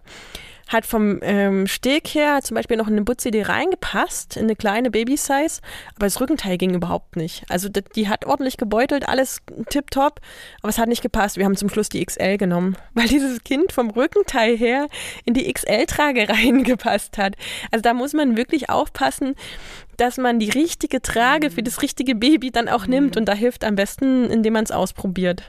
hat 0.70 0.86
vom 0.86 1.20
ähm, 1.24 1.68
Steg 1.68 2.08
her 2.10 2.40
zum 2.44 2.56
Beispiel 2.56 2.78
noch 2.78 2.88
in 2.88 2.94
eine 2.94 3.02
Butz-CD 3.02 3.42
reingepasst, 3.42 4.38
in 4.38 4.44
eine 4.44 4.56
kleine 4.56 4.92
Baby-Size, 4.92 5.62
aber 5.96 6.06
das 6.06 6.22
Rückenteil 6.22 6.58
ging 6.58 6.76
überhaupt 6.76 7.16
nicht. 7.16 7.44
Also 7.50 7.70
die, 7.70 7.82
die 7.96 8.08
hat 8.08 8.26
ordentlich 8.26 8.58
gebeutelt, 8.58 9.10
alles 9.10 9.42
tipptopp, 9.70 10.22
aber 10.62 10.70
es 10.70 10.78
hat 10.78 10.88
nicht 10.88 11.02
gepasst. 11.02 11.38
Wir 11.38 11.46
haben 11.46 11.58
zum 11.58 11.70
Schluss 11.70 11.90
die 11.90 12.06
XL 12.06 12.38
genommen, 12.38 12.78
weil 12.94 13.08
dieses 13.08 13.44
Kind 13.44 13.72
vom 13.72 13.90
Rückenteil 13.90 14.56
her 14.56 14.88
in 15.26 15.34
die 15.34 15.52
XL-Trage 15.52 16.30
reingepasst 16.30 17.18
hat. 17.18 17.36
Also 17.72 17.82
da 17.82 17.94
muss 17.94 18.14
man 18.14 18.38
wirklich 18.38 18.70
aufpassen, 18.70 19.36
dass 19.98 20.18
man 20.18 20.40
die 20.40 20.50
richtige 20.50 21.02
Trage 21.02 21.50
für 21.50 21.64
das 21.64 21.82
richtige 21.82 22.16
Baby 22.16 22.52
dann 22.52 22.70
auch 22.70 22.86
nimmt 22.86 23.18
und 23.18 23.26
da 23.26 23.34
hilft 23.34 23.64
am 23.64 23.76
besten, 23.76 24.30
indem 24.30 24.54
man 24.54 24.64
es 24.64 24.72
ausprobiert. 24.72 25.44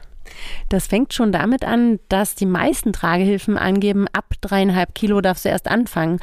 Das 0.68 0.86
fängt 0.86 1.12
schon 1.12 1.32
damit 1.32 1.64
an, 1.64 1.98
dass 2.08 2.34
die 2.34 2.46
meisten 2.46 2.92
Tragehilfen 2.92 3.56
angeben, 3.56 4.06
ab 4.12 4.34
dreieinhalb 4.40 4.94
Kilo 4.94 5.20
darfst 5.20 5.44
du 5.44 5.48
erst 5.48 5.68
anfangen. 5.68 6.20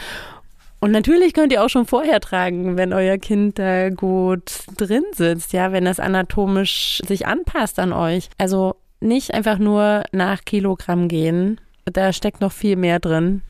Und 0.80 0.92
natürlich 0.92 1.34
könnt 1.34 1.52
ihr 1.52 1.64
auch 1.64 1.70
schon 1.70 1.88
vorher 1.88 2.20
tragen, 2.20 2.78
wenn 2.78 2.94
euer 2.94 3.18
Kind 3.18 3.58
da 3.58 3.90
gut 3.90 4.52
drin 4.78 5.04
sitzt, 5.14 5.52
ja, 5.54 5.72
wenn 5.72 5.86
das 5.86 6.00
anatomisch 6.00 7.02
sich 7.06 7.26
anpasst 7.26 7.80
an 7.80 7.94
euch. 7.94 8.30
Also 8.38 8.76
nicht 9.00 9.34
einfach 9.34 9.58
nur 9.58 10.04
nach 10.12 10.46
Kilogramm 10.46 11.08
gehen. 11.08 11.60
Da 11.86 12.14
steckt 12.14 12.42
noch 12.42 12.52
viel 12.52 12.76
mehr 12.76 13.00
drin. 13.00 13.42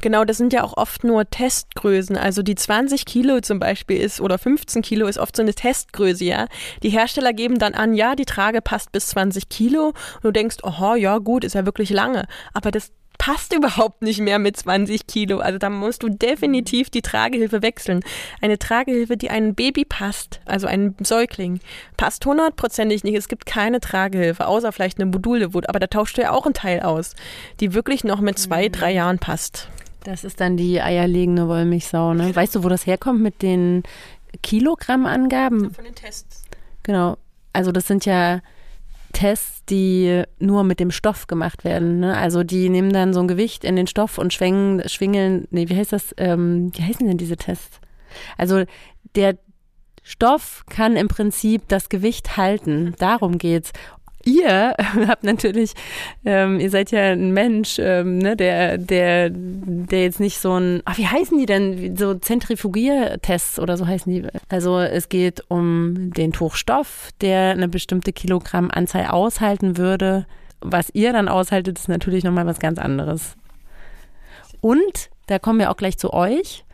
Genau, 0.00 0.24
das 0.24 0.36
sind 0.36 0.52
ja 0.52 0.62
auch 0.62 0.76
oft 0.76 1.04
nur 1.04 1.28
Testgrößen. 1.28 2.16
Also 2.16 2.42
die 2.42 2.54
20 2.54 3.04
Kilo 3.04 3.40
zum 3.40 3.58
Beispiel 3.58 3.98
ist 3.98 4.20
oder 4.20 4.38
15 4.38 4.82
Kilo 4.82 5.06
ist 5.06 5.18
oft 5.18 5.36
so 5.36 5.42
eine 5.42 5.54
Testgröße, 5.54 6.24
ja. 6.24 6.46
Die 6.82 6.90
Hersteller 6.90 7.32
geben 7.32 7.58
dann 7.58 7.74
an, 7.74 7.94
ja, 7.94 8.14
die 8.14 8.24
Trage 8.24 8.62
passt 8.62 8.92
bis 8.92 9.08
20 9.08 9.48
Kilo 9.48 9.88
und 9.88 10.24
du 10.24 10.32
denkst, 10.32 10.58
aha, 10.62 10.96
ja 10.96 11.18
gut, 11.18 11.44
ist 11.44 11.54
ja 11.54 11.66
wirklich 11.66 11.90
lange. 11.90 12.26
Aber 12.52 12.70
das 12.70 12.92
passt 13.18 13.54
überhaupt 13.54 14.02
nicht 14.02 14.20
mehr 14.20 14.38
mit 14.38 14.56
20 14.56 15.06
Kilo. 15.06 15.38
Also 15.38 15.58
da 15.58 15.70
musst 15.70 16.02
du 16.02 16.08
definitiv 16.08 16.90
die 16.90 17.02
Tragehilfe 17.02 17.62
wechseln. 17.62 18.00
Eine 18.40 18.58
Tragehilfe, 18.58 19.16
die 19.16 19.30
einem 19.30 19.54
Baby 19.54 19.84
passt, 19.84 20.40
also 20.44 20.66
einem 20.66 20.94
Säugling, 21.02 21.60
passt 21.96 22.24
hundertprozentig 22.26 23.04
nicht. 23.04 23.16
Es 23.16 23.28
gibt 23.28 23.46
keine 23.46 23.80
Tragehilfe, 23.80 24.46
außer 24.46 24.72
vielleicht 24.72 24.98
eine 24.98 25.10
Module, 25.10 25.50
aber 25.52 25.78
da 25.78 25.86
tauscht 25.86 26.18
du 26.18 26.22
ja 26.22 26.32
auch 26.32 26.44
einen 26.44 26.54
Teil 26.54 26.80
aus, 26.80 27.14
die 27.60 27.74
wirklich 27.74 28.04
noch 28.04 28.20
mit 28.20 28.38
zwei, 28.38 28.68
drei 28.68 28.90
mhm. 28.90 28.96
Jahren 28.96 29.18
passt. 29.18 29.68
Das 30.04 30.22
ist 30.22 30.40
dann 30.40 30.56
die 30.56 30.80
eierlegende 30.80 31.48
Wollmilchsau, 31.48 32.14
ne? 32.14 32.34
Weißt 32.34 32.54
du, 32.54 32.62
wo 32.62 32.68
das 32.68 32.86
herkommt 32.86 33.20
mit 33.20 33.42
den 33.42 33.82
Kilogrammangaben? 34.42 35.72
Von 35.72 35.84
den 35.84 35.96
Tests. 35.96 36.44
Genau. 36.84 37.16
Also 37.52 37.72
das 37.72 37.88
sind 37.88 38.06
ja 38.06 38.40
Tests, 39.16 39.64
die 39.64 40.24
nur 40.38 40.62
mit 40.62 40.78
dem 40.78 40.90
Stoff 40.90 41.26
gemacht 41.26 41.64
werden. 41.64 42.00
Ne? 42.00 42.14
Also 42.14 42.44
die 42.44 42.68
nehmen 42.68 42.92
dann 42.92 43.14
so 43.14 43.20
ein 43.20 43.28
Gewicht 43.28 43.64
in 43.64 43.74
den 43.74 43.86
Stoff 43.86 44.18
und 44.18 44.34
schwingen, 44.34 44.86
schwingeln, 44.86 45.48
nee, 45.50 45.70
wie 45.70 45.76
heißt 45.76 45.94
das? 45.94 46.14
Ähm, 46.18 46.70
wie 46.74 46.82
heißen 46.82 47.06
denn 47.06 47.16
diese 47.16 47.38
Tests? 47.38 47.80
Also 48.36 48.64
der 49.14 49.38
Stoff 50.02 50.64
kann 50.68 50.96
im 50.96 51.08
Prinzip 51.08 51.66
das 51.68 51.88
Gewicht 51.88 52.36
halten. 52.36 52.94
Darum 52.98 53.38
geht's 53.38 53.72
ihr 54.26 54.74
habt 55.06 55.24
natürlich, 55.24 55.72
ähm, 56.24 56.60
ihr 56.60 56.70
seid 56.70 56.90
ja 56.90 57.12
ein 57.12 57.32
Mensch, 57.32 57.78
ähm, 57.78 58.18
ne, 58.18 58.36
der, 58.36 58.76
der, 58.76 59.30
der 59.30 60.02
jetzt 60.02 60.20
nicht 60.20 60.38
so 60.38 60.58
ein, 60.58 60.82
ach, 60.84 60.98
wie 60.98 61.06
heißen 61.06 61.38
die 61.38 61.46
denn? 61.46 61.96
So 61.96 62.14
Zentrifugiertests 62.14 63.58
oder 63.58 63.76
so 63.76 63.86
heißen 63.86 64.12
die. 64.12 64.26
Also 64.48 64.80
es 64.80 65.08
geht 65.08 65.42
um 65.48 66.12
den 66.12 66.32
Tuchstoff, 66.32 67.10
der 67.20 67.52
eine 67.52 67.68
bestimmte 67.68 68.12
Kilogrammanzahl 68.12 69.06
aushalten 69.06 69.78
würde. 69.78 70.26
Was 70.60 70.90
ihr 70.92 71.12
dann 71.12 71.28
aushaltet, 71.28 71.78
ist 71.78 71.88
natürlich 71.88 72.24
nochmal 72.24 72.46
was 72.46 72.58
ganz 72.58 72.78
anderes. 72.78 73.36
Und 74.60 75.10
da 75.26 75.38
kommen 75.38 75.58
wir 75.58 75.70
auch 75.70 75.76
gleich 75.76 75.98
zu 75.98 76.12
euch. 76.12 76.64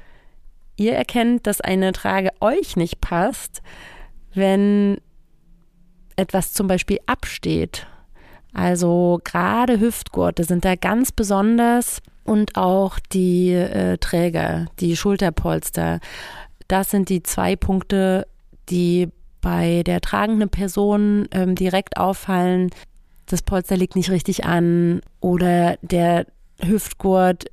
Ihr 0.77 0.95
erkennt, 0.95 1.47
dass 1.47 1.61
eine 1.61 1.93
Trage 1.93 2.31
euch 2.41 2.77
nicht 2.77 3.01
passt, 3.01 3.63
wenn 4.35 4.99
etwas 6.17 6.53
zum 6.53 6.67
Beispiel 6.67 6.99
absteht. 7.07 7.87
Also 8.53 9.21
gerade 9.25 9.81
Hüftgurte 9.81 10.45
sind 10.45 10.65
da 10.65 10.75
ganz 10.75 11.11
besonders 11.13 12.03
und 12.25 12.57
auch 12.57 12.99
die 12.99 13.53
äh, 13.53 13.97
Träger, 13.99 14.67
die 14.79 14.97
Schulterpolster. 14.97 16.01
Das 16.69 16.91
sind 16.91 17.09
die 17.09 17.23
zwei 17.23 17.57
Punkte, 17.57 18.27
die 18.69 19.09
bei 19.41 19.83
der 19.85 20.01
tragenden 20.01 20.49
Person 20.49 21.29
ähm, 21.33 21.55
direkt 21.55 21.97
auffallen. 21.97 22.71
Das 23.27 23.43
Polster 23.43 23.77
liegt 23.77 23.97
nicht 23.97 24.11
richtig 24.11 24.45
an 24.45 25.01
oder 25.21 25.77
der 25.83 26.27
Hüftgurt 26.63 27.47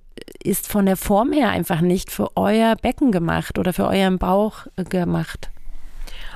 ist 0.43 0.67
von 0.67 0.85
der 0.85 0.97
Form 0.97 1.31
her 1.31 1.49
einfach 1.49 1.81
nicht 1.81 2.11
für 2.11 2.35
euer 2.35 2.75
Becken 2.75 3.11
gemacht 3.11 3.57
oder 3.57 3.73
für 3.73 3.87
euren 3.87 4.17
Bauch 4.17 4.67
gemacht. 4.89 5.49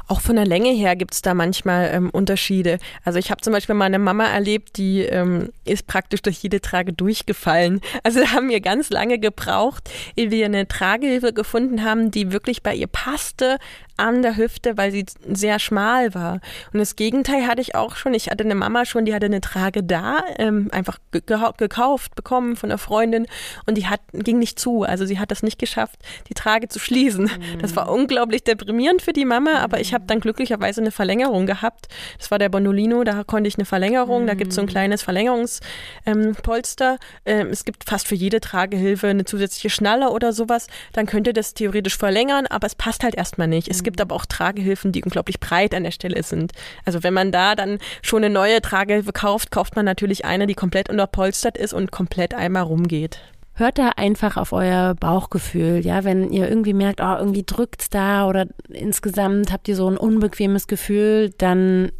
Auch 0.07 0.21
von 0.21 0.35
der 0.35 0.45
Länge 0.45 0.71
her 0.71 0.95
gibt 0.95 1.13
es 1.13 1.21
da 1.21 1.33
manchmal 1.33 1.89
ähm, 1.93 2.09
Unterschiede. 2.09 2.77
Also 3.03 3.19
ich 3.19 3.31
habe 3.31 3.41
zum 3.41 3.53
Beispiel 3.53 3.75
meine 3.75 3.99
Mama 3.99 4.25
erlebt, 4.25 4.77
die 4.77 5.01
ähm, 5.01 5.49
ist 5.65 5.87
praktisch 5.87 6.21
durch 6.21 6.37
jede 6.37 6.61
Trage 6.61 6.93
durchgefallen. 6.93 7.81
Also 8.03 8.19
haben 8.33 8.49
wir 8.49 8.59
ganz 8.59 8.89
lange 8.89 9.19
gebraucht, 9.19 9.89
ehe 10.15 10.31
wir 10.31 10.45
eine 10.45 10.67
Tragehilfe 10.67 11.33
gefunden 11.33 11.83
haben, 11.83 12.11
die 12.11 12.31
wirklich 12.31 12.63
bei 12.63 12.75
ihr 12.75 12.87
passte, 12.87 13.57
an 13.97 14.21
der 14.21 14.37
Hüfte, 14.37 14.77
weil 14.77 14.91
sie 14.91 15.05
sehr 15.27 15.59
schmal 15.59 16.13
war. 16.15 16.39
Und 16.71 16.79
das 16.79 16.95
Gegenteil 16.95 17.47
hatte 17.47 17.61
ich 17.61 17.75
auch 17.75 17.95
schon. 17.95 18.13
Ich 18.13 18.29
hatte 18.29 18.43
eine 18.43 18.55
Mama 18.55 18.85
schon, 18.85 19.05
die 19.05 19.13
hatte 19.13 19.27
eine 19.27 19.41
Trage 19.41 19.83
da, 19.83 20.21
ähm, 20.37 20.69
einfach 20.71 20.97
gekauft, 21.11 22.15
bekommen 22.15 22.55
von 22.55 22.71
einer 22.71 22.77
Freundin 22.77 23.27
und 23.65 23.77
die 23.77 23.87
hat, 23.87 24.01
ging 24.13 24.39
nicht 24.39 24.59
zu. 24.59 24.83
Also 24.83 25.05
sie 25.05 25.19
hat 25.19 25.31
das 25.31 25.43
nicht 25.43 25.59
geschafft, 25.59 25.99
die 26.29 26.33
Trage 26.33 26.67
zu 26.67 26.79
schließen. 26.79 27.25
Mhm. 27.25 27.59
Das 27.59 27.75
war 27.75 27.91
unglaublich 27.91 28.43
deprimierend 28.43 29.01
für 29.01 29.13
die 29.13 29.25
Mama, 29.25 29.59
aber 29.59 29.79
ich 29.79 29.93
habe 29.93 30.05
dann 30.07 30.19
glücklicherweise 30.19 30.81
eine 30.81 30.91
Verlängerung 30.91 31.45
gehabt. 31.45 31.87
Das 32.17 32.31
war 32.31 32.39
der 32.39 32.49
Bonolino, 32.49 33.03
da 33.03 33.23
konnte 33.23 33.47
ich 33.47 33.57
eine 33.57 33.65
Verlängerung, 33.65 34.23
mhm. 34.23 34.27
da 34.27 34.33
gibt 34.33 34.49
es 34.49 34.55
so 34.55 34.61
ein 34.61 34.67
kleines 34.67 35.03
Verlängerungspolster. 35.03 36.97
Ähm, 37.25 37.47
es 37.47 37.65
gibt 37.65 37.83
fast 37.87 38.07
für 38.07 38.15
jede 38.15 38.41
Tragehilfe 38.41 39.07
eine 39.07 39.25
zusätzliche 39.25 39.69
Schnalle 39.69 40.09
oder 40.09 40.33
sowas. 40.33 40.67
Dann 40.93 41.05
könnt 41.05 41.27
ihr 41.27 41.33
das 41.33 41.53
theoretisch 41.53 41.97
verlängern, 41.97 42.47
aber 42.47 42.65
es 42.65 42.75
passt 42.75 43.03
halt 43.03 43.15
erstmal 43.15 43.47
nicht. 43.47 43.67
Es 43.67 43.82
es 43.83 43.85
gibt 43.85 43.99
aber 43.99 44.15
auch 44.15 44.25
Tragehilfen, 44.25 44.93
die 44.93 45.03
unglaublich 45.03 45.41
breit 45.41 45.75
an 45.75 45.83
der 45.83 45.91
Stelle 45.91 46.23
sind. 46.23 46.53
Also 46.85 47.03
wenn 47.03 47.13
man 47.13 47.33
da 47.33 47.53
dann 47.53 47.79
schon 48.01 48.23
eine 48.23 48.33
neue 48.33 48.61
Tragehilfe 48.61 49.11
kauft, 49.11 49.51
kauft 49.51 49.75
man 49.75 49.83
natürlich 49.83 50.23
eine, 50.23 50.47
die 50.47 50.53
komplett 50.53 50.89
unterpolstert 50.89 51.57
ist 51.57 51.73
und 51.73 51.91
komplett 51.91 52.33
einmal 52.33 52.63
rumgeht. 52.63 53.19
Hört 53.55 53.77
da 53.77 53.89
einfach 53.97 54.37
auf 54.37 54.53
euer 54.53 54.95
Bauchgefühl, 54.95 55.85
ja, 55.85 56.05
wenn 56.05 56.31
ihr 56.31 56.47
irgendwie 56.47 56.73
merkt, 56.73 57.01
oh, 57.01 57.15
irgendwie 57.19 57.43
drückt's 57.43 57.89
da 57.89 58.25
oder 58.25 58.47
insgesamt 58.69 59.51
habt 59.51 59.67
ihr 59.67 59.75
so 59.75 59.89
ein 59.89 59.97
unbequemes 59.97 60.67
Gefühl, 60.67 61.31
dann 61.37 61.91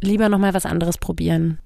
lieber 0.00 0.30
nochmal 0.30 0.54
was 0.54 0.64
anderes 0.64 0.96
probieren. 0.96 1.58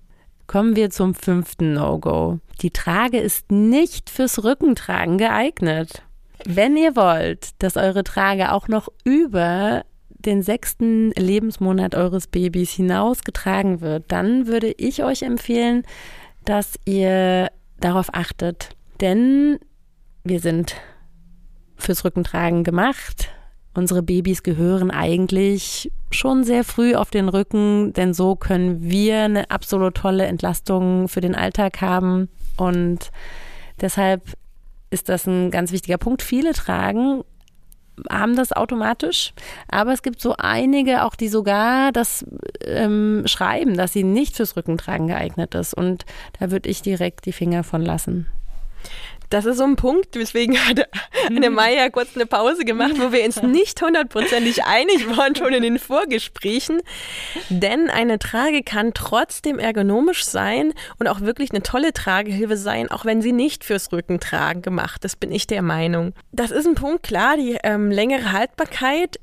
Kommen 0.48 0.74
wir 0.74 0.90
zum 0.90 1.14
fünften 1.14 1.74
No-Go. 1.74 2.40
Die 2.60 2.72
Trage 2.72 3.20
ist 3.20 3.52
nicht 3.52 4.10
fürs 4.10 4.42
Rückentragen 4.42 5.16
geeignet. 5.16 6.02
Wenn 6.46 6.76
ihr 6.76 6.94
wollt, 6.94 7.50
dass 7.62 7.76
eure 7.76 8.04
Trage 8.04 8.52
auch 8.52 8.68
noch 8.68 8.88
über 9.04 9.84
den 10.08 10.42
sechsten 10.42 11.10
Lebensmonat 11.12 11.94
eures 11.94 12.26
Babys 12.26 12.70
hinaus 12.70 13.22
getragen 13.22 13.80
wird, 13.80 14.04
dann 14.08 14.46
würde 14.46 14.72
ich 14.76 15.04
euch 15.04 15.22
empfehlen, 15.22 15.84
dass 16.44 16.74
ihr 16.84 17.50
darauf 17.80 18.12
achtet. 18.12 18.70
Denn 19.00 19.58
wir 20.22 20.40
sind 20.40 20.76
fürs 21.76 22.04
Rückentragen 22.04 22.64
gemacht. 22.64 23.30
Unsere 23.74 24.02
Babys 24.02 24.42
gehören 24.42 24.90
eigentlich 24.90 25.90
schon 26.10 26.44
sehr 26.44 26.62
früh 26.62 26.94
auf 26.94 27.10
den 27.10 27.28
Rücken, 27.28 27.92
denn 27.92 28.14
so 28.14 28.36
können 28.36 28.82
wir 28.82 29.22
eine 29.22 29.50
absolut 29.50 29.96
tolle 29.96 30.26
Entlastung 30.26 31.08
für 31.08 31.20
den 31.20 31.34
Alltag 31.34 31.80
haben. 31.80 32.28
Und 32.56 33.10
deshalb 33.80 34.22
ist 34.94 35.08
das 35.08 35.26
ein 35.26 35.50
ganz 35.50 35.72
wichtiger 35.72 35.98
Punkt. 35.98 36.22
Viele 36.22 36.52
tragen 36.52 37.24
haben 38.10 38.36
das 38.36 38.52
automatisch. 38.52 39.32
Aber 39.68 39.92
es 39.92 40.02
gibt 40.02 40.20
so 40.20 40.34
einige, 40.36 41.04
auch 41.04 41.14
die 41.14 41.28
sogar 41.28 41.92
das 41.92 42.24
ähm, 42.64 43.22
schreiben, 43.26 43.76
dass 43.76 43.92
sie 43.92 44.04
nicht 44.04 44.36
fürs 44.36 44.56
Rückentragen 44.56 45.08
geeignet 45.08 45.54
ist. 45.54 45.74
Und 45.74 46.04
da 46.38 46.50
würde 46.50 46.68
ich 46.68 46.82
direkt 46.82 47.26
die 47.26 47.32
Finger 47.32 47.64
von 47.64 47.82
lassen. 47.82 48.26
Das 49.30 49.44
ist 49.44 49.58
so 49.58 49.64
ein 49.64 49.76
Punkt, 49.76 50.16
weswegen 50.16 50.56
hat 50.58 50.88
Anne 51.26 51.50
mhm. 51.50 51.56
Meier 51.56 51.90
kurz 51.90 52.14
eine 52.14 52.26
Pause 52.26 52.64
gemacht, 52.64 52.94
wo 52.98 53.12
wir 53.12 53.24
uns 53.24 53.42
nicht 53.42 53.80
hundertprozentig 53.82 54.64
einig 54.64 55.16
waren, 55.16 55.34
schon 55.34 55.52
in 55.52 55.62
den 55.62 55.78
Vorgesprächen. 55.78 56.80
Denn 57.48 57.90
eine 57.90 58.18
Trage 58.18 58.62
kann 58.62 58.92
trotzdem 58.94 59.58
ergonomisch 59.58 60.24
sein 60.24 60.72
und 60.98 61.08
auch 61.08 61.20
wirklich 61.20 61.50
eine 61.50 61.62
tolle 61.62 61.92
Tragehilfe 61.92 62.56
sein, 62.56 62.90
auch 62.90 63.04
wenn 63.04 63.22
sie 63.22 63.32
nicht 63.32 63.64
fürs 63.64 63.92
Rückentragen 63.92 64.62
gemacht 64.62 65.04
ist, 65.04 65.20
bin 65.20 65.32
ich 65.32 65.46
der 65.46 65.62
Meinung. 65.62 66.12
Das 66.32 66.50
ist 66.50 66.66
ein 66.66 66.74
Punkt, 66.74 67.02
klar, 67.02 67.36
die 67.36 67.56
ähm, 67.62 67.90
längere 67.90 68.32
Haltbarkeit 68.32 69.18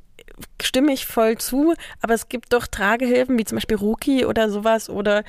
stimme 0.62 0.94
ich 0.94 1.06
voll 1.06 1.38
zu, 1.38 1.74
aber 2.02 2.14
es 2.14 2.30
gibt 2.30 2.54
doch 2.54 2.68
Tragehilfen 2.68 3.38
wie 3.38 3.46
zum 3.46 3.58
Beispiel 3.58 3.78
Ruki 3.78 4.26
oder 4.26 4.50
sowas 4.50 4.90
oder 4.90 5.24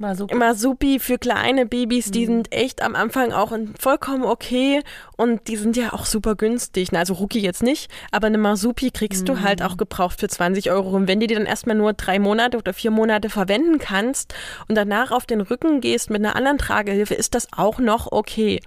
Masupi. 0.00 0.34
Masupi 0.34 0.98
für 0.98 1.18
kleine 1.18 1.66
Babys, 1.66 2.10
die 2.10 2.22
mhm. 2.22 2.26
sind 2.26 2.52
echt 2.52 2.82
am 2.82 2.96
Anfang 2.96 3.32
auch 3.32 3.52
vollkommen 3.78 4.24
okay 4.24 4.80
und 5.18 5.46
die 5.46 5.56
sind 5.56 5.76
ja 5.76 5.92
auch 5.92 6.06
super 6.06 6.36
günstig. 6.36 6.96
Also 6.96 7.12
Ruki 7.14 7.38
jetzt 7.40 7.62
nicht, 7.62 7.90
aber 8.10 8.28
eine 8.28 8.38
Masupi 8.38 8.90
kriegst 8.90 9.22
mhm. 9.22 9.26
du 9.26 9.40
halt 9.42 9.62
auch 9.62 9.76
gebraucht 9.76 10.18
für 10.18 10.26
20 10.26 10.70
Euro. 10.70 10.96
Und 10.96 11.06
wenn 11.06 11.20
du 11.20 11.26
die 11.26 11.34
dann 11.34 11.44
erstmal 11.44 11.76
nur 11.76 11.92
drei 11.92 12.18
Monate 12.18 12.56
oder 12.56 12.72
vier 12.72 12.90
Monate 12.90 13.28
verwenden 13.28 13.78
kannst 13.78 14.34
und 14.68 14.74
danach 14.74 15.10
auf 15.10 15.26
den 15.26 15.42
Rücken 15.42 15.82
gehst 15.82 16.08
mit 16.08 16.24
einer 16.24 16.34
anderen 16.34 16.56
Tragehilfe, 16.56 17.14
ist 17.14 17.34
das 17.34 17.48
auch 17.54 17.78
noch 17.78 18.10
okay. 18.10 18.60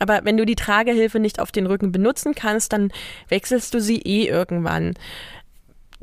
Aber 0.00 0.22
wenn 0.24 0.36
du 0.36 0.44
die 0.44 0.56
Tragehilfe 0.56 1.20
nicht 1.20 1.38
auf 1.38 1.52
den 1.52 1.66
Rücken 1.66 1.92
benutzen 1.92 2.34
kannst, 2.34 2.72
dann 2.72 2.90
wechselst 3.28 3.72
du 3.74 3.80
sie 3.80 4.00
eh 4.00 4.26
irgendwann. 4.26 4.94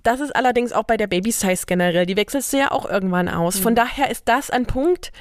Das 0.03 0.19
ist 0.19 0.35
allerdings 0.35 0.71
auch 0.71 0.83
bei 0.83 0.97
der 0.97 1.07
Baby-Size 1.07 1.65
generell. 1.65 2.05
Die 2.05 2.17
wechselst 2.17 2.53
du 2.53 2.57
ja 2.57 2.71
auch 2.71 2.89
irgendwann 2.89 3.27
aus. 3.27 3.59
Von 3.59 3.73
mhm. 3.73 3.77
daher 3.77 4.09
ist 4.11 4.23
das 4.25 4.49
ein 4.49 4.65
Punkt, 4.65 5.11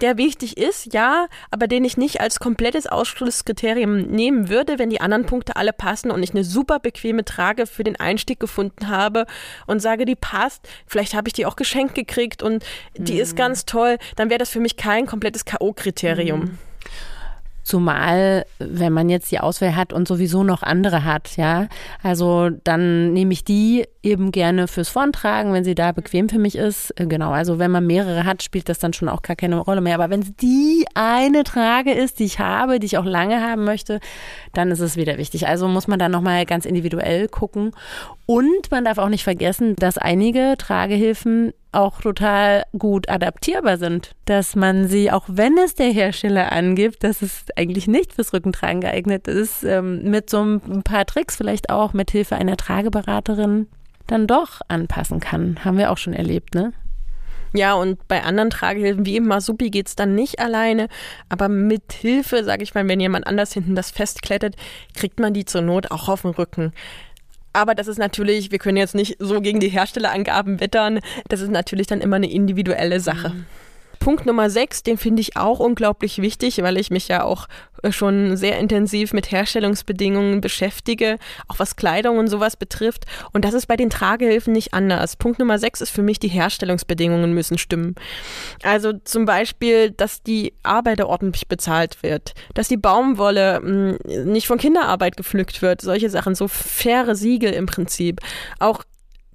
der 0.00 0.16
wichtig 0.16 0.56
ist, 0.56 0.92
ja, 0.92 1.26
aber 1.50 1.68
den 1.68 1.84
ich 1.84 1.96
nicht 1.96 2.20
als 2.20 2.40
komplettes 2.40 2.86
Ausschlusskriterium 2.86 3.98
nehmen 3.98 4.48
würde, 4.48 4.78
wenn 4.78 4.90
die 4.90 5.00
anderen 5.00 5.26
Punkte 5.26 5.56
alle 5.56 5.72
passen 5.72 6.10
und 6.10 6.22
ich 6.22 6.32
eine 6.32 6.44
super 6.44 6.80
bequeme 6.80 7.24
Trage 7.24 7.66
für 7.66 7.84
den 7.84 7.98
Einstieg 8.00 8.40
gefunden 8.40 8.88
habe 8.88 9.26
und 9.66 9.80
sage, 9.80 10.04
die 10.04 10.16
passt, 10.16 10.68
vielleicht 10.86 11.14
habe 11.14 11.28
ich 11.28 11.34
die 11.34 11.46
auch 11.46 11.56
geschenkt 11.56 11.94
gekriegt 11.94 12.42
und 12.42 12.64
die 12.96 13.14
mhm. 13.14 13.20
ist 13.20 13.36
ganz 13.36 13.64
toll, 13.64 13.98
dann 14.16 14.28
wäre 14.28 14.38
das 14.38 14.50
für 14.50 14.60
mich 14.60 14.76
kein 14.76 15.06
komplettes 15.06 15.44
K.O.-Kriterium. 15.44 16.36
Mhm. 16.36 16.58
Zumal, 17.62 18.44
wenn 18.58 18.92
man 18.92 19.08
jetzt 19.08 19.30
die 19.30 19.38
Auswahl 19.38 19.76
hat 19.76 19.92
und 19.92 20.08
sowieso 20.08 20.42
noch 20.42 20.64
andere 20.64 21.04
hat, 21.04 21.36
ja. 21.36 21.68
Also 22.02 22.50
dann 22.50 23.12
nehme 23.12 23.32
ich 23.32 23.44
die 23.44 23.86
eben 24.02 24.32
gerne 24.32 24.66
fürs 24.66 24.88
Vortragen, 24.88 25.52
wenn 25.52 25.64
sie 25.64 25.74
da 25.74 25.92
bequem 25.92 26.28
für 26.28 26.38
mich 26.38 26.56
ist. 26.56 26.92
Äh, 26.98 27.06
genau, 27.06 27.30
also 27.30 27.58
wenn 27.58 27.70
man 27.70 27.86
mehrere 27.86 28.24
hat, 28.24 28.42
spielt 28.42 28.68
das 28.68 28.78
dann 28.78 28.92
schon 28.92 29.08
auch 29.08 29.22
gar 29.22 29.36
keine 29.36 29.56
Rolle 29.58 29.80
mehr. 29.80 29.94
Aber 29.94 30.10
wenn 30.10 30.22
es 30.22 30.34
die 30.36 30.84
eine 30.94 31.44
Trage 31.44 31.92
ist, 31.92 32.18
die 32.18 32.24
ich 32.24 32.38
habe, 32.38 32.80
die 32.80 32.86
ich 32.86 32.98
auch 32.98 33.04
lange 33.04 33.40
haben 33.40 33.64
möchte, 33.64 34.00
dann 34.52 34.70
ist 34.70 34.80
es 34.80 34.96
wieder 34.96 35.18
wichtig. 35.18 35.46
Also 35.46 35.68
muss 35.68 35.86
man 35.86 35.98
da 35.98 36.08
nochmal 36.08 36.44
ganz 36.46 36.64
individuell 36.64 37.28
gucken. 37.28 37.72
Und 38.26 38.70
man 38.70 38.84
darf 38.84 38.98
auch 38.98 39.08
nicht 39.08 39.24
vergessen, 39.24 39.76
dass 39.76 39.98
einige 39.98 40.54
Tragehilfen 40.58 41.52
auch 41.70 42.00
total 42.00 42.64
gut 42.78 43.08
adaptierbar 43.08 43.78
sind, 43.78 44.12
dass 44.26 44.54
man 44.54 44.88
sie, 44.88 45.10
auch 45.10 45.24
wenn 45.26 45.56
es 45.56 45.74
der 45.74 45.90
Hersteller 45.90 46.52
angibt, 46.52 47.02
dass 47.02 47.22
es 47.22 47.46
eigentlich 47.56 47.88
nicht 47.88 48.12
fürs 48.12 48.32
Rückentragen 48.32 48.82
geeignet 48.82 49.26
ist, 49.26 49.64
ähm, 49.64 50.02
mit 50.10 50.28
so 50.28 50.42
ein 50.42 50.82
paar 50.82 51.06
Tricks 51.06 51.36
vielleicht 51.36 51.70
auch 51.70 51.94
mit 51.94 52.10
Hilfe 52.10 52.36
einer 52.36 52.56
Trageberaterin 52.56 53.68
dann 54.06 54.26
doch 54.26 54.60
anpassen 54.68 55.20
kann. 55.20 55.64
Haben 55.64 55.78
wir 55.78 55.90
auch 55.90 55.98
schon 55.98 56.14
erlebt, 56.14 56.54
ne? 56.54 56.72
Ja, 57.54 57.74
und 57.74 58.08
bei 58.08 58.22
anderen 58.22 58.50
Tragehilfen 58.50 59.04
wie 59.04 59.16
im 59.16 59.26
Masupi 59.26 59.70
geht 59.70 59.86
es 59.86 59.94
dann 59.94 60.14
nicht 60.14 60.38
alleine, 60.38 60.88
aber 61.28 61.48
mit 61.48 61.92
Hilfe, 61.92 62.44
sage 62.44 62.62
ich 62.62 62.74
mal, 62.74 62.88
wenn 62.88 63.00
jemand 63.00 63.26
anders 63.26 63.52
hinten 63.52 63.74
das 63.74 63.90
festklettert, 63.90 64.56
kriegt 64.94 65.20
man 65.20 65.34
die 65.34 65.44
zur 65.44 65.60
Not 65.60 65.90
auch 65.90 66.08
auf 66.08 66.22
den 66.22 66.30
Rücken. 66.30 66.72
Aber 67.52 67.74
das 67.74 67.88
ist 67.88 67.98
natürlich, 67.98 68.50
wir 68.50 68.58
können 68.58 68.78
jetzt 68.78 68.94
nicht 68.94 69.16
so 69.18 69.42
gegen 69.42 69.60
die 69.60 69.68
Herstellerangaben 69.68 70.60
wettern. 70.60 71.00
Das 71.28 71.40
ist 71.40 71.50
natürlich 71.50 71.86
dann 71.86 72.00
immer 72.00 72.16
eine 72.16 72.30
individuelle 72.30 73.00
Sache. 73.00 73.30
Mhm. 73.30 73.46
Punkt 74.02 74.26
Nummer 74.26 74.50
sechs, 74.50 74.82
den 74.82 74.98
finde 74.98 75.20
ich 75.20 75.36
auch 75.36 75.60
unglaublich 75.60 76.20
wichtig, 76.20 76.60
weil 76.60 76.76
ich 76.76 76.90
mich 76.90 77.06
ja 77.06 77.22
auch 77.22 77.46
äh, 77.84 77.92
schon 77.92 78.36
sehr 78.36 78.58
intensiv 78.58 79.12
mit 79.12 79.30
Herstellungsbedingungen 79.30 80.40
beschäftige, 80.40 81.18
auch 81.46 81.60
was 81.60 81.76
Kleidung 81.76 82.18
und 82.18 82.26
sowas 82.26 82.56
betrifft. 82.56 83.04
Und 83.32 83.44
das 83.44 83.54
ist 83.54 83.66
bei 83.66 83.76
den 83.76 83.90
Tragehilfen 83.90 84.52
nicht 84.52 84.74
anders. 84.74 85.14
Punkt 85.14 85.38
Nummer 85.38 85.60
sechs 85.60 85.80
ist 85.80 85.90
für 85.90 86.02
mich, 86.02 86.18
die 86.18 86.26
Herstellungsbedingungen 86.26 87.32
müssen 87.32 87.58
stimmen. 87.58 87.94
Also 88.64 88.92
zum 89.04 89.24
Beispiel, 89.24 89.92
dass 89.92 90.24
die 90.24 90.52
Arbeiter 90.64 91.08
ordentlich 91.08 91.46
bezahlt 91.46 92.02
wird, 92.02 92.34
dass 92.54 92.66
die 92.66 92.76
Baumwolle 92.76 93.60
mh, 93.60 93.98
hm, 94.04 94.32
nicht 94.32 94.48
von 94.48 94.58
Kinderarbeit 94.58 95.16
gepflückt 95.16 95.62
wird, 95.62 95.80
solche 95.80 96.10
Sachen, 96.10 96.34
so 96.34 96.48
faire 96.48 97.14
Siegel 97.14 97.52
im 97.52 97.66
Prinzip. 97.66 98.20
Auch 98.58 98.82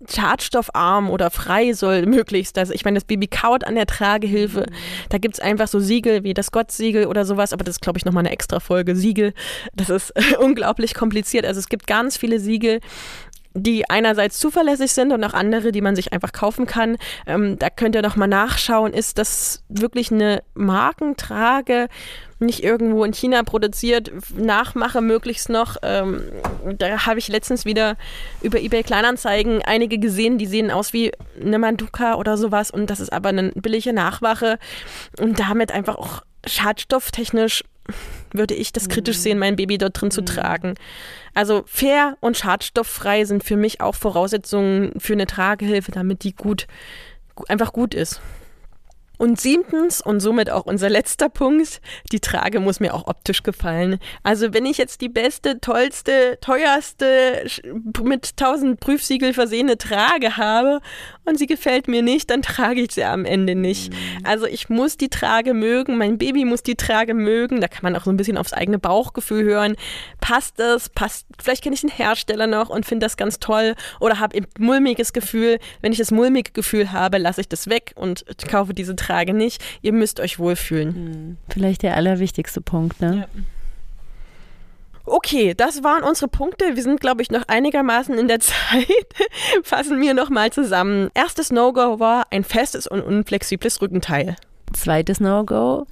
schadstoffarm 0.07 1.09
oder 1.09 1.31
frei 1.31 1.73
soll 1.73 2.05
möglichst. 2.05 2.57
Also 2.57 2.73
ich 2.73 2.85
meine, 2.85 2.95
das 2.95 3.05
Baby 3.05 3.27
kaut 3.27 3.65
an 3.65 3.75
der 3.75 3.85
Tragehilfe. 3.85 4.61
Mhm. 4.61 4.75
Da 5.09 5.17
gibt 5.17 5.35
es 5.35 5.39
einfach 5.39 5.67
so 5.67 5.79
Siegel 5.79 6.23
wie 6.23 6.33
das 6.33 6.51
Gottsiegel 6.51 7.07
oder 7.07 7.25
sowas, 7.25 7.53
aber 7.53 7.63
das 7.63 7.75
ist, 7.75 7.81
glaube 7.81 7.97
ich, 7.97 8.05
nochmal 8.05 8.21
eine 8.21 8.31
extra 8.31 8.59
Folge. 8.59 8.95
Siegel, 8.95 9.33
das 9.73 9.89
ist 9.89 10.13
unglaublich 10.39 10.93
kompliziert. 10.93 11.45
Also 11.45 11.59
es 11.59 11.69
gibt 11.69 11.87
ganz 11.87 12.17
viele 12.17 12.39
Siegel, 12.39 12.79
die 13.61 13.89
einerseits 13.89 14.39
zuverlässig 14.39 14.91
sind 14.91 15.11
und 15.11 15.23
auch 15.23 15.33
andere, 15.33 15.71
die 15.71 15.81
man 15.81 15.95
sich 15.95 16.13
einfach 16.13 16.31
kaufen 16.31 16.65
kann. 16.65 16.97
Ähm, 17.25 17.57
da 17.59 17.69
könnt 17.69 17.95
ihr 17.95 18.01
noch 18.01 18.15
mal 18.15 18.27
nachschauen, 18.27 18.93
ist 18.93 19.17
das 19.17 19.63
wirklich 19.69 20.11
eine 20.11 20.43
Markentrage 20.53 21.87
nicht 22.39 22.63
irgendwo 22.63 23.03
in 23.03 23.13
China 23.13 23.41
produziert, 23.41 24.11
nachmache 24.35 25.01
möglichst 25.01 25.49
noch. 25.49 25.77
Ähm, 25.81 26.21
da 26.77 27.05
habe 27.05 27.17
ich 27.19 27.29
letztens 27.29 27.65
wieder 27.65 27.97
über 28.41 28.59
eBay 28.59 28.83
Kleinanzeigen 28.83 29.63
einige 29.63 29.97
gesehen, 29.97 30.37
die 30.37 30.45
sehen 30.45 30.69
aus 30.69 30.93
wie 30.93 31.11
eine 31.41 31.57
Manduka 31.57 32.15
oder 32.15 32.37
sowas 32.37 32.69
und 32.69 32.89
das 32.91 32.99
ist 32.99 33.11
aber 33.11 33.29
eine 33.29 33.51
billige 33.55 33.91
Nachwache 33.91 34.59
und 35.19 35.39
damit 35.39 35.71
einfach 35.71 35.95
auch 35.95 36.21
schadstofftechnisch 36.45 37.63
würde 38.31 38.53
ich 38.53 38.73
das 38.73 38.89
kritisch 38.89 39.17
mhm. 39.17 39.21
sehen, 39.21 39.39
mein 39.39 39.55
Baby 39.55 39.77
dort 39.77 39.99
drin 39.99 40.11
zu 40.11 40.21
mhm. 40.21 40.25
tragen. 40.25 40.75
Also 41.33 41.63
fair 41.65 42.17
und 42.19 42.37
schadstofffrei 42.37 43.25
sind 43.25 43.43
für 43.43 43.57
mich 43.57 43.81
auch 43.81 43.95
Voraussetzungen 43.95 44.93
für 44.99 45.13
eine 45.13 45.27
Tragehilfe, 45.27 45.91
damit 45.91 46.23
die 46.23 46.35
gut, 46.35 46.67
einfach 47.47 47.73
gut 47.73 47.93
ist. 47.93 48.21
Und 49.17 49.41
siebtens 49.41 49.99
und 49.99 50.19
somit 50.19 50.51
auch 50.51 50.65
unser 50.65 50.89
letzter 50.89 51.27
Punkt, 51.27 51.81
die 52.11 52.19
Trage 52.19 52.59
muss 52.59 52.79
mir 52.79 52.93
auch 52.93 53.07
optisch 53.07 53.41
gefallen. 53.41 53.97
Also 54.21 54.53
wenn 54.53 54.67
ich 54.67 54.77
jetzt 54.77 55.01
die 55.01 55.09
beste, 55.09 55.59
tollste, 55.59 56.37
teuerste, 56.39 57.47
mit 58.03 58.37
tausend 58.37 58.79
Prüfsiegel 58.79 59.33
versehene 59.33 59.77
Trage 59.79 60.37
habe 60.37 60.81
und 61.27 61.37
sie 61.37 61.47
gefällt 61.47 61.87
mir 61.87 62.01
nicht, 62.01 62.29
dann 62.29 62.41
trage 62.41 62.81
ich 62.81 62.93
sie 62.93 63.03
am 63.03 63.25
Ende 63.25 63.55
nicht. 63.55 63.91
Mhm. 63.91 63.97
Also 64.23 64.45
ich 64.45 64.69
muss 64.69 64.97
die 64.97 65.09
Trage 65.09 65.53
mögen, 65.53 65.97
mein 65.97 66.17
Baby 66.17 66.45
muss 66.45 66.63
die 66.63 66.75
Trage 66.75 67.13
mögen, 67.13 67.61
da 67.61 67.67
kann 67.67 67.81
man 67.83 67.95
auch 67.95 68.05
so 68.05 68.11
ein 68.11 68.17
bisschen 68.17 68.37
aufs 68.37 68.53
eigene 68.53 68.79
Bauchgefühl 68.79 69.43
hören. 69.43 69.75
Passt 70.21 70.59
das? 70.59 70.89
Passt, 70.89 71.25
vielleicht 71.41 71.63
kenne 71.63 71.75
ich 71.75 71.81
den 71.81 71.89
Hersteller 71.89 72.47
noch 72.47 72.69
und 72.69 72.85
finde 72.85 73.05
das 73.05 73.17
ganz 73.17 73.39
toll 73.39 73.75
oder 73.99 74.19
habe 74.19 74.37
ein 74.37 74.47
mulmiges 74.57 75.13
Gefühl. 75.13 75.59
Wenn 75.81 75.91
ich 75.91 75.97
das 75.97 76.11
mulmige 76.11 76.51
Gefühl 76.51 76.91
habe, 76.91 77.17
lasse 77.17 77.41
ich 77.41 77.49
das 77.49 77.67
weg 77.67 77.93
und 77.95 78.25
kaufe 78.47 78.73
diese 78.73 78.95
Trage 78.95 79.33
nicht. 79.33 79.63
Ihr 79.81 79.93
müsst 79.93 80.19
euch 80.19 80.39
wohlfühlen. 80.39 80.95
Hm. 80.95 81.37
Vielleicht 81.49 81.83
der 81.83 81.95
allerwichtigste 81.95 82.61
Punkt, 82.61 83.01
ne? 83.01 83.27
Ja. 83.33 83.41
Okay, 85.09 85.53
das 85.55 85.85
waren 85.85 86.03
unsere 86.03 86.27
Punkte. 86.27 86.75
Wir 86.75 86.83
sind, 86.83 86.99
glaube 86.99 87.21
ich, 87.21 87.31
noch 87.31 87.43
einigermaßen 87.47 88.17
in 88.17 88.27
der 88.27 88.39
Zeit. 88.41 88.87
Fassen 89.63 90.01
wir 90.01 90.13
nochmal 90.13 90.51
zusammen. 90.51 91.09
Erstes 91.13 91.49
No-Go 91.49 91.99
war 92.01 92.27
ein 92.29 92.43
festes 92.43 92.87
und 92.87 93.01
unflexibles 93.01 93.81
Rückenteil. 93.81 94.35
Zweites 94.73 95.21
No-Go, 95.21 95.87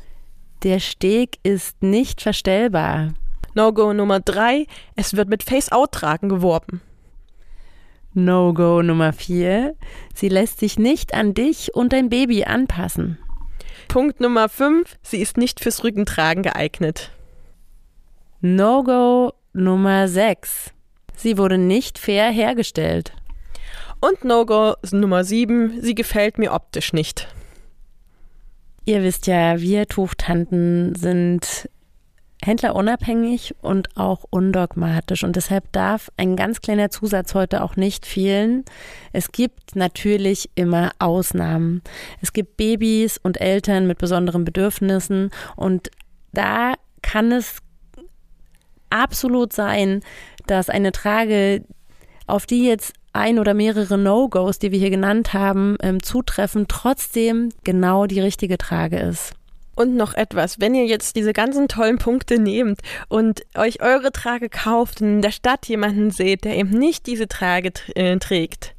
der 0.63 0.79
Steg 0.79 1.37
ist 1.43 1.81
nicht 1.81 2.21
verstellbar. 2.21 3.13
No-Go 3.53 3.93
Nummer 3.93 4.19
drei, 4.19 4.67
es 4.97 5.15
wird 5.15 5.29
mit 5.29 5.43
Face-Out-Tragen 5.43 6.27
geworben. 6.27 6.81
No-Go 8.13 8.81
Nummer 8.81 9.13
4. 9.13 9.75
Sie 10.13 10.29
lässt 10.29 10.59
sich 10.59 10.77
nicht 10.77 11.13
an 11.13 11.33
dich 11.33 11.73
und 11.73 11.93
dein 11.93 12.09
Baby 12.09 12.43
anpassen. 12.43 13.17
Punkt 13.87 14.19
Nummer 14.19 14.49
5. 14.49 14.97
Sie 15.01 15.21
ist 15.21 15.37
nicht 15.37 15.61
fürs 15.61 15.85
Rückentragen 15.85 16.43
geeignet. 16.43 17.11
No-Go 18.47 19.33
Nummer 19.53 20.07
6. 20.07 20.71
Sie 21.15 21.39
wurde 21.39 21.57
nicht 21.57 21.97
fair 21.97 22.29
hergestellt. 22.29 23.11
Und 24.01 24.23
No-Go 24.23 24.75
Nummer 24.91 25.23
7. 25.23 25.81
Sie 25.81 25.95
gefällt 25.95 26.37
mir 26.37 26.53
optisch 26.53 26.93
nicht. 26.93 27.27
Ihr 28.85 29.01
wisst 29.01 29.25
ja, 29.25 29.59
wir 29.59 29.87
Tuchtanten 29.87 30.93
sind 30.93 31.67
händlerunabhängig 32.43 33.55
und 33.63 33.97
auch 33.97 34.25
undogmatisch. 34.29 35.23
Und 35.23 35.35
deshalb 35.37 35.71
darf 35.71 36.11
ein 36.15 36.35
ganz 36.35 36.61
kleiner 36.61 36.91
Zusatz 36.91 37.33
heute 37.33 37.63
auch 37.63 37.75
nicht 37.77 38.05
fehlen. 38.05 38.63
Es 39.11 39.31
gibt 39.31 39.75
natürlich 39.75 40.51
immer 40.53 40.91
Ausnahmen. 40.99 41.81
Es 42.21 42.31
gibt 42.31 42.57
Babys 42.57 43.17
und 43.17 43.41
Eltern 43.41 43.87
mit 43.87 43.97
besonderen 43.97 44.45
Bedürfnissen 44.45 45.31
und 45.55 45.89
da 46.31 46.75
kann 47.01 47.31
es 47.31 47.64
absolut 48.89 49.53
sein, 49.53 50.01
dass 50.47 50.69
eine 50.69 50.91
Trage, 50.91 51.63
auf 52.27 52.45
die 52.45 52.65
jetzt 52.65 52.93
ein 53.13 53.39
oder 53.39 53.53
mehrere 53.53 53.97
No-Gos, 53.97 54.59
die 54.59 54.71
wir 54.71 54.79
hier 54.79 54.89
genannt 54.89 55.33
haben, 55.33 55.77
ähm, 55.81 56.03
zutreffen, 56.03 56.67
trotzdem 56.67 57.49
genau 57.63 58.05
die 58.05 58.19
richtige 58.19 58.57
Trage 58.57 58.99
ist. 58.99 59.33
Und 59.75 59.95
noch 59.95 60.13
etwas, 60.13 60.61
wenn 60.61 60.73
ihr 60.73 60.85
jetzt 60.85 61.17
diese 61.17 61.33
ganzen 61.33 61.67
tollen 61.67 61.97
Punkte 61.97 62.39
nehmt 62.39 62.79
und 63.09 63.41
euch 63.55 63.81
eure 63.81 64.13
Trage 64.13 64.47
kauft 64.47 65.01
und 65.01 65.07
in 65.07 65.21
der 65.21 65.31
Stadt 65.31 65.67
jemanden 65.67 66.11
seht, 66.11 66.45
der 66.45 66.55
eben 66.55 66.69
nicht 66.69 67.05
diese 67.07 67.27
Trage 67.27 67.73
äh, 67.93 68.17
trägt, 68.17 68.73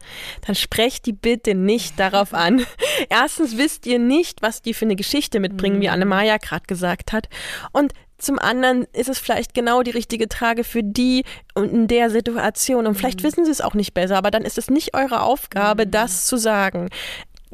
dann 0.47 0.55
sprecht 0.55 1.05
die 1.05 1.13
bitte 1.13 1.55
nicht 1.55 2.01
darauf 2.01 2.33
an. 2.33 2.65
Erstens 3.11 3.59
wisst 3.59 3.85
ihr 3.87 3.99
nicht, 3.99 4.41
was 4.41 4.63
die 4.63 4.73
für 4.73 4.87
eine 4.87 4.97
Geschichte 4.97 5.39
mitbringen, 5.39 5.83
wie 5.83 5.89
mhm. 5.89 5.93
Anne-Maja 5.93 6.39
gerade 6.39 6.65
gesagt 6.67 7.13
hat. 7.13 7.29
Und 7.73 7.93
zum 8.19 8.39
anderen 8.39 8.87
ist 8.93 9.09
es 9.09 9.19
vielleicht 9.19 9.55
genau 9.55 9.83
die 9.83 9.91
richtige 9.91 10.29
Trage 10.29 10.65
für 10.65 10.83
die 10.83 11.25
und 11.55 11.71
in 11.71 11.87
der 11.87 12.11
Situation. 12.11 12.87
Und 12.87 12.95
vielleicht 12.95 13.21
mhm. 13.21 13.25
wissen 13.25 13.45
sie 13.45 13.51
es 13.51 13.61
auch 13.61 13.75
nicht 13.75 13.95
besser, 13.95 14.17
aber 14.17 14.31
dann 14.31 14.43
ist 14.43 14.59
es 14.59 14.71
nicht 14.71 14.95
eure 14.95 15.23
Aufgabe, 15.23 15.87
mhm. 15.87 15.91
das 15.91 16.27
zu 16.27 16.37
sagen 16.37 16.89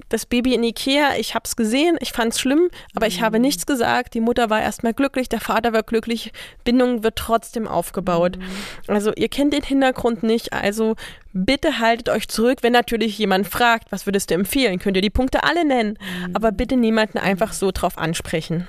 das 0.08 0.26
Baby 0.26 0.54
in 0.54 0.64
Ikea, 0.64 1.16
ich 1.18 1.34
habe 1.34 1.44
es 1.44 1.56
gesehen, 1.56 1.96
ich 2.00 2.12
fand 2.12 2.32
es 2.32 2.40
schlimm, 2.40 2.68
aber 2.94 3.06
ich 3.06 3.22
habe 3.22 3.38
mhm. 3.38 3.42
nichts 3.42 3.66
gesagt. 3.66 4.14
Die 4.14 4.20
Mutter 4.20 4.50
war 4.50 4.60
erstmal 4.60 4.94
glücklich, 4.94 5.28
der 5.28 5.40
Vater 5.40 5.72
war 5.72 5.82
glücklich, 5.82 6.32
Bindung 6.64 7.02
wird 7.02 7.16
trotzdem 7.16 7.68
aufgebaut. 7.68 8.38
Mhm. 8.38 8.94
Also 8.94 9.12
ihr 9.14 9.28
kennt 9.28 9.52
den 9.52 9.62
Hintergrund 9.62 10.22
nicht, 10.22 10.52
also 10.52 10.96
bitte 11.32 11.78
haltet 11.78 12.08
euch 12.08 12.28
zurück, 12.28 12.58
wenn 12.62 12.72
natürlich 12.72 13.18
jemand 13.18 13.46
fragt, 13.46 13.92
was 13.92 14.06
würdest 14.06 14.30
du 14.30 14.34
empfehlen, 14.34 14.78
könnt 14.78 14.96
ihr 14.96 15.02
die 15.02 15.10
Punkte 15.10 15.44
alle 15.44 15.64
nennen, 15.64 15.98
mhm. 15.98 16.36
aber 16.36 16.52
bitte 16.52 16.76
niemanden 16.76 17.18
einfach 17.18 17.52
so 17.52 17.70
drauf 17.70 17.98
ansprechen. 17.98 18.66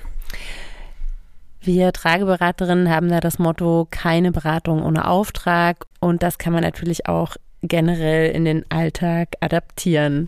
Wir 1.65 1.93
Trageberaterinnen 1.93 2.89
haben 2.89 3.07
da 3.07 3.21
das 3.21 3.39
Motto, 3.39 3.87
keine 3.89 4.33
Beratung 4.33 4.83
ohne 4.83 5.07
Auftrag 5.07 5.85
und 6.01 6.21
das 6.21 6.37
kann 6.37 6.51
man 6.51 6.61
natürlich 6.61 7.07
auch 7.07 7.37
generell 7.61 8.31
in 8.31 8.43
den 8.43 8.65
Alltag 8.69 9.29
adaptieren. 9.39 10.27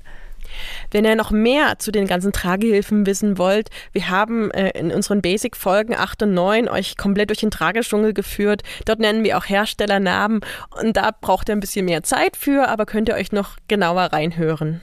Wenn 0.92 1.04
ihr 1.04 1.18
noch 1.18 1.32
mehr 1.32 1.78
zu 1.78 1.92
den 1.92 2.08
ganzen 2.08 2.32
Tragehilfen 2.32 3.06
wissen 3.06 3.38
wollt, 3.38 3.70
wir 3.92 4.10
haben 4.10 4.50
äh, 4.52 4.70
in 4.80 4.94
unseren 4.94 5.22
Basic-Folgen 5.22 5.94
8 5.94 6.24
und 6.24 6.34
9 6.34 6.70
euch 6.70 6.96
komplett 6.96 7.32
durch 7.32 7.42
den 7.42 7.52
Trageschungel 7.52 8.14
geführt. 8.14 8.64
Dort 8.86 9.00
nennen 9.00 9.26
wir 9.26 9.38
auch 9.38 9.50
Herstellernamen 9.50 10.40
und 10.82 10.96
da 10.96 11.12
braucht 11.20 11.50
ihr 11.50 11.56
ein 11.56 11.60
bisschen 11.60 11.84
mehr 11.84 12.04
Zeit 12.04 12.38
für, 12.38 12.70
aber 12.70 12.86
könnt 12.86 13.10
ihr 13.10 13.16
euch 13.16 13.34
noch 13.34 13.58
genauer 13.68 14.04
reinhören. 14.14 14.82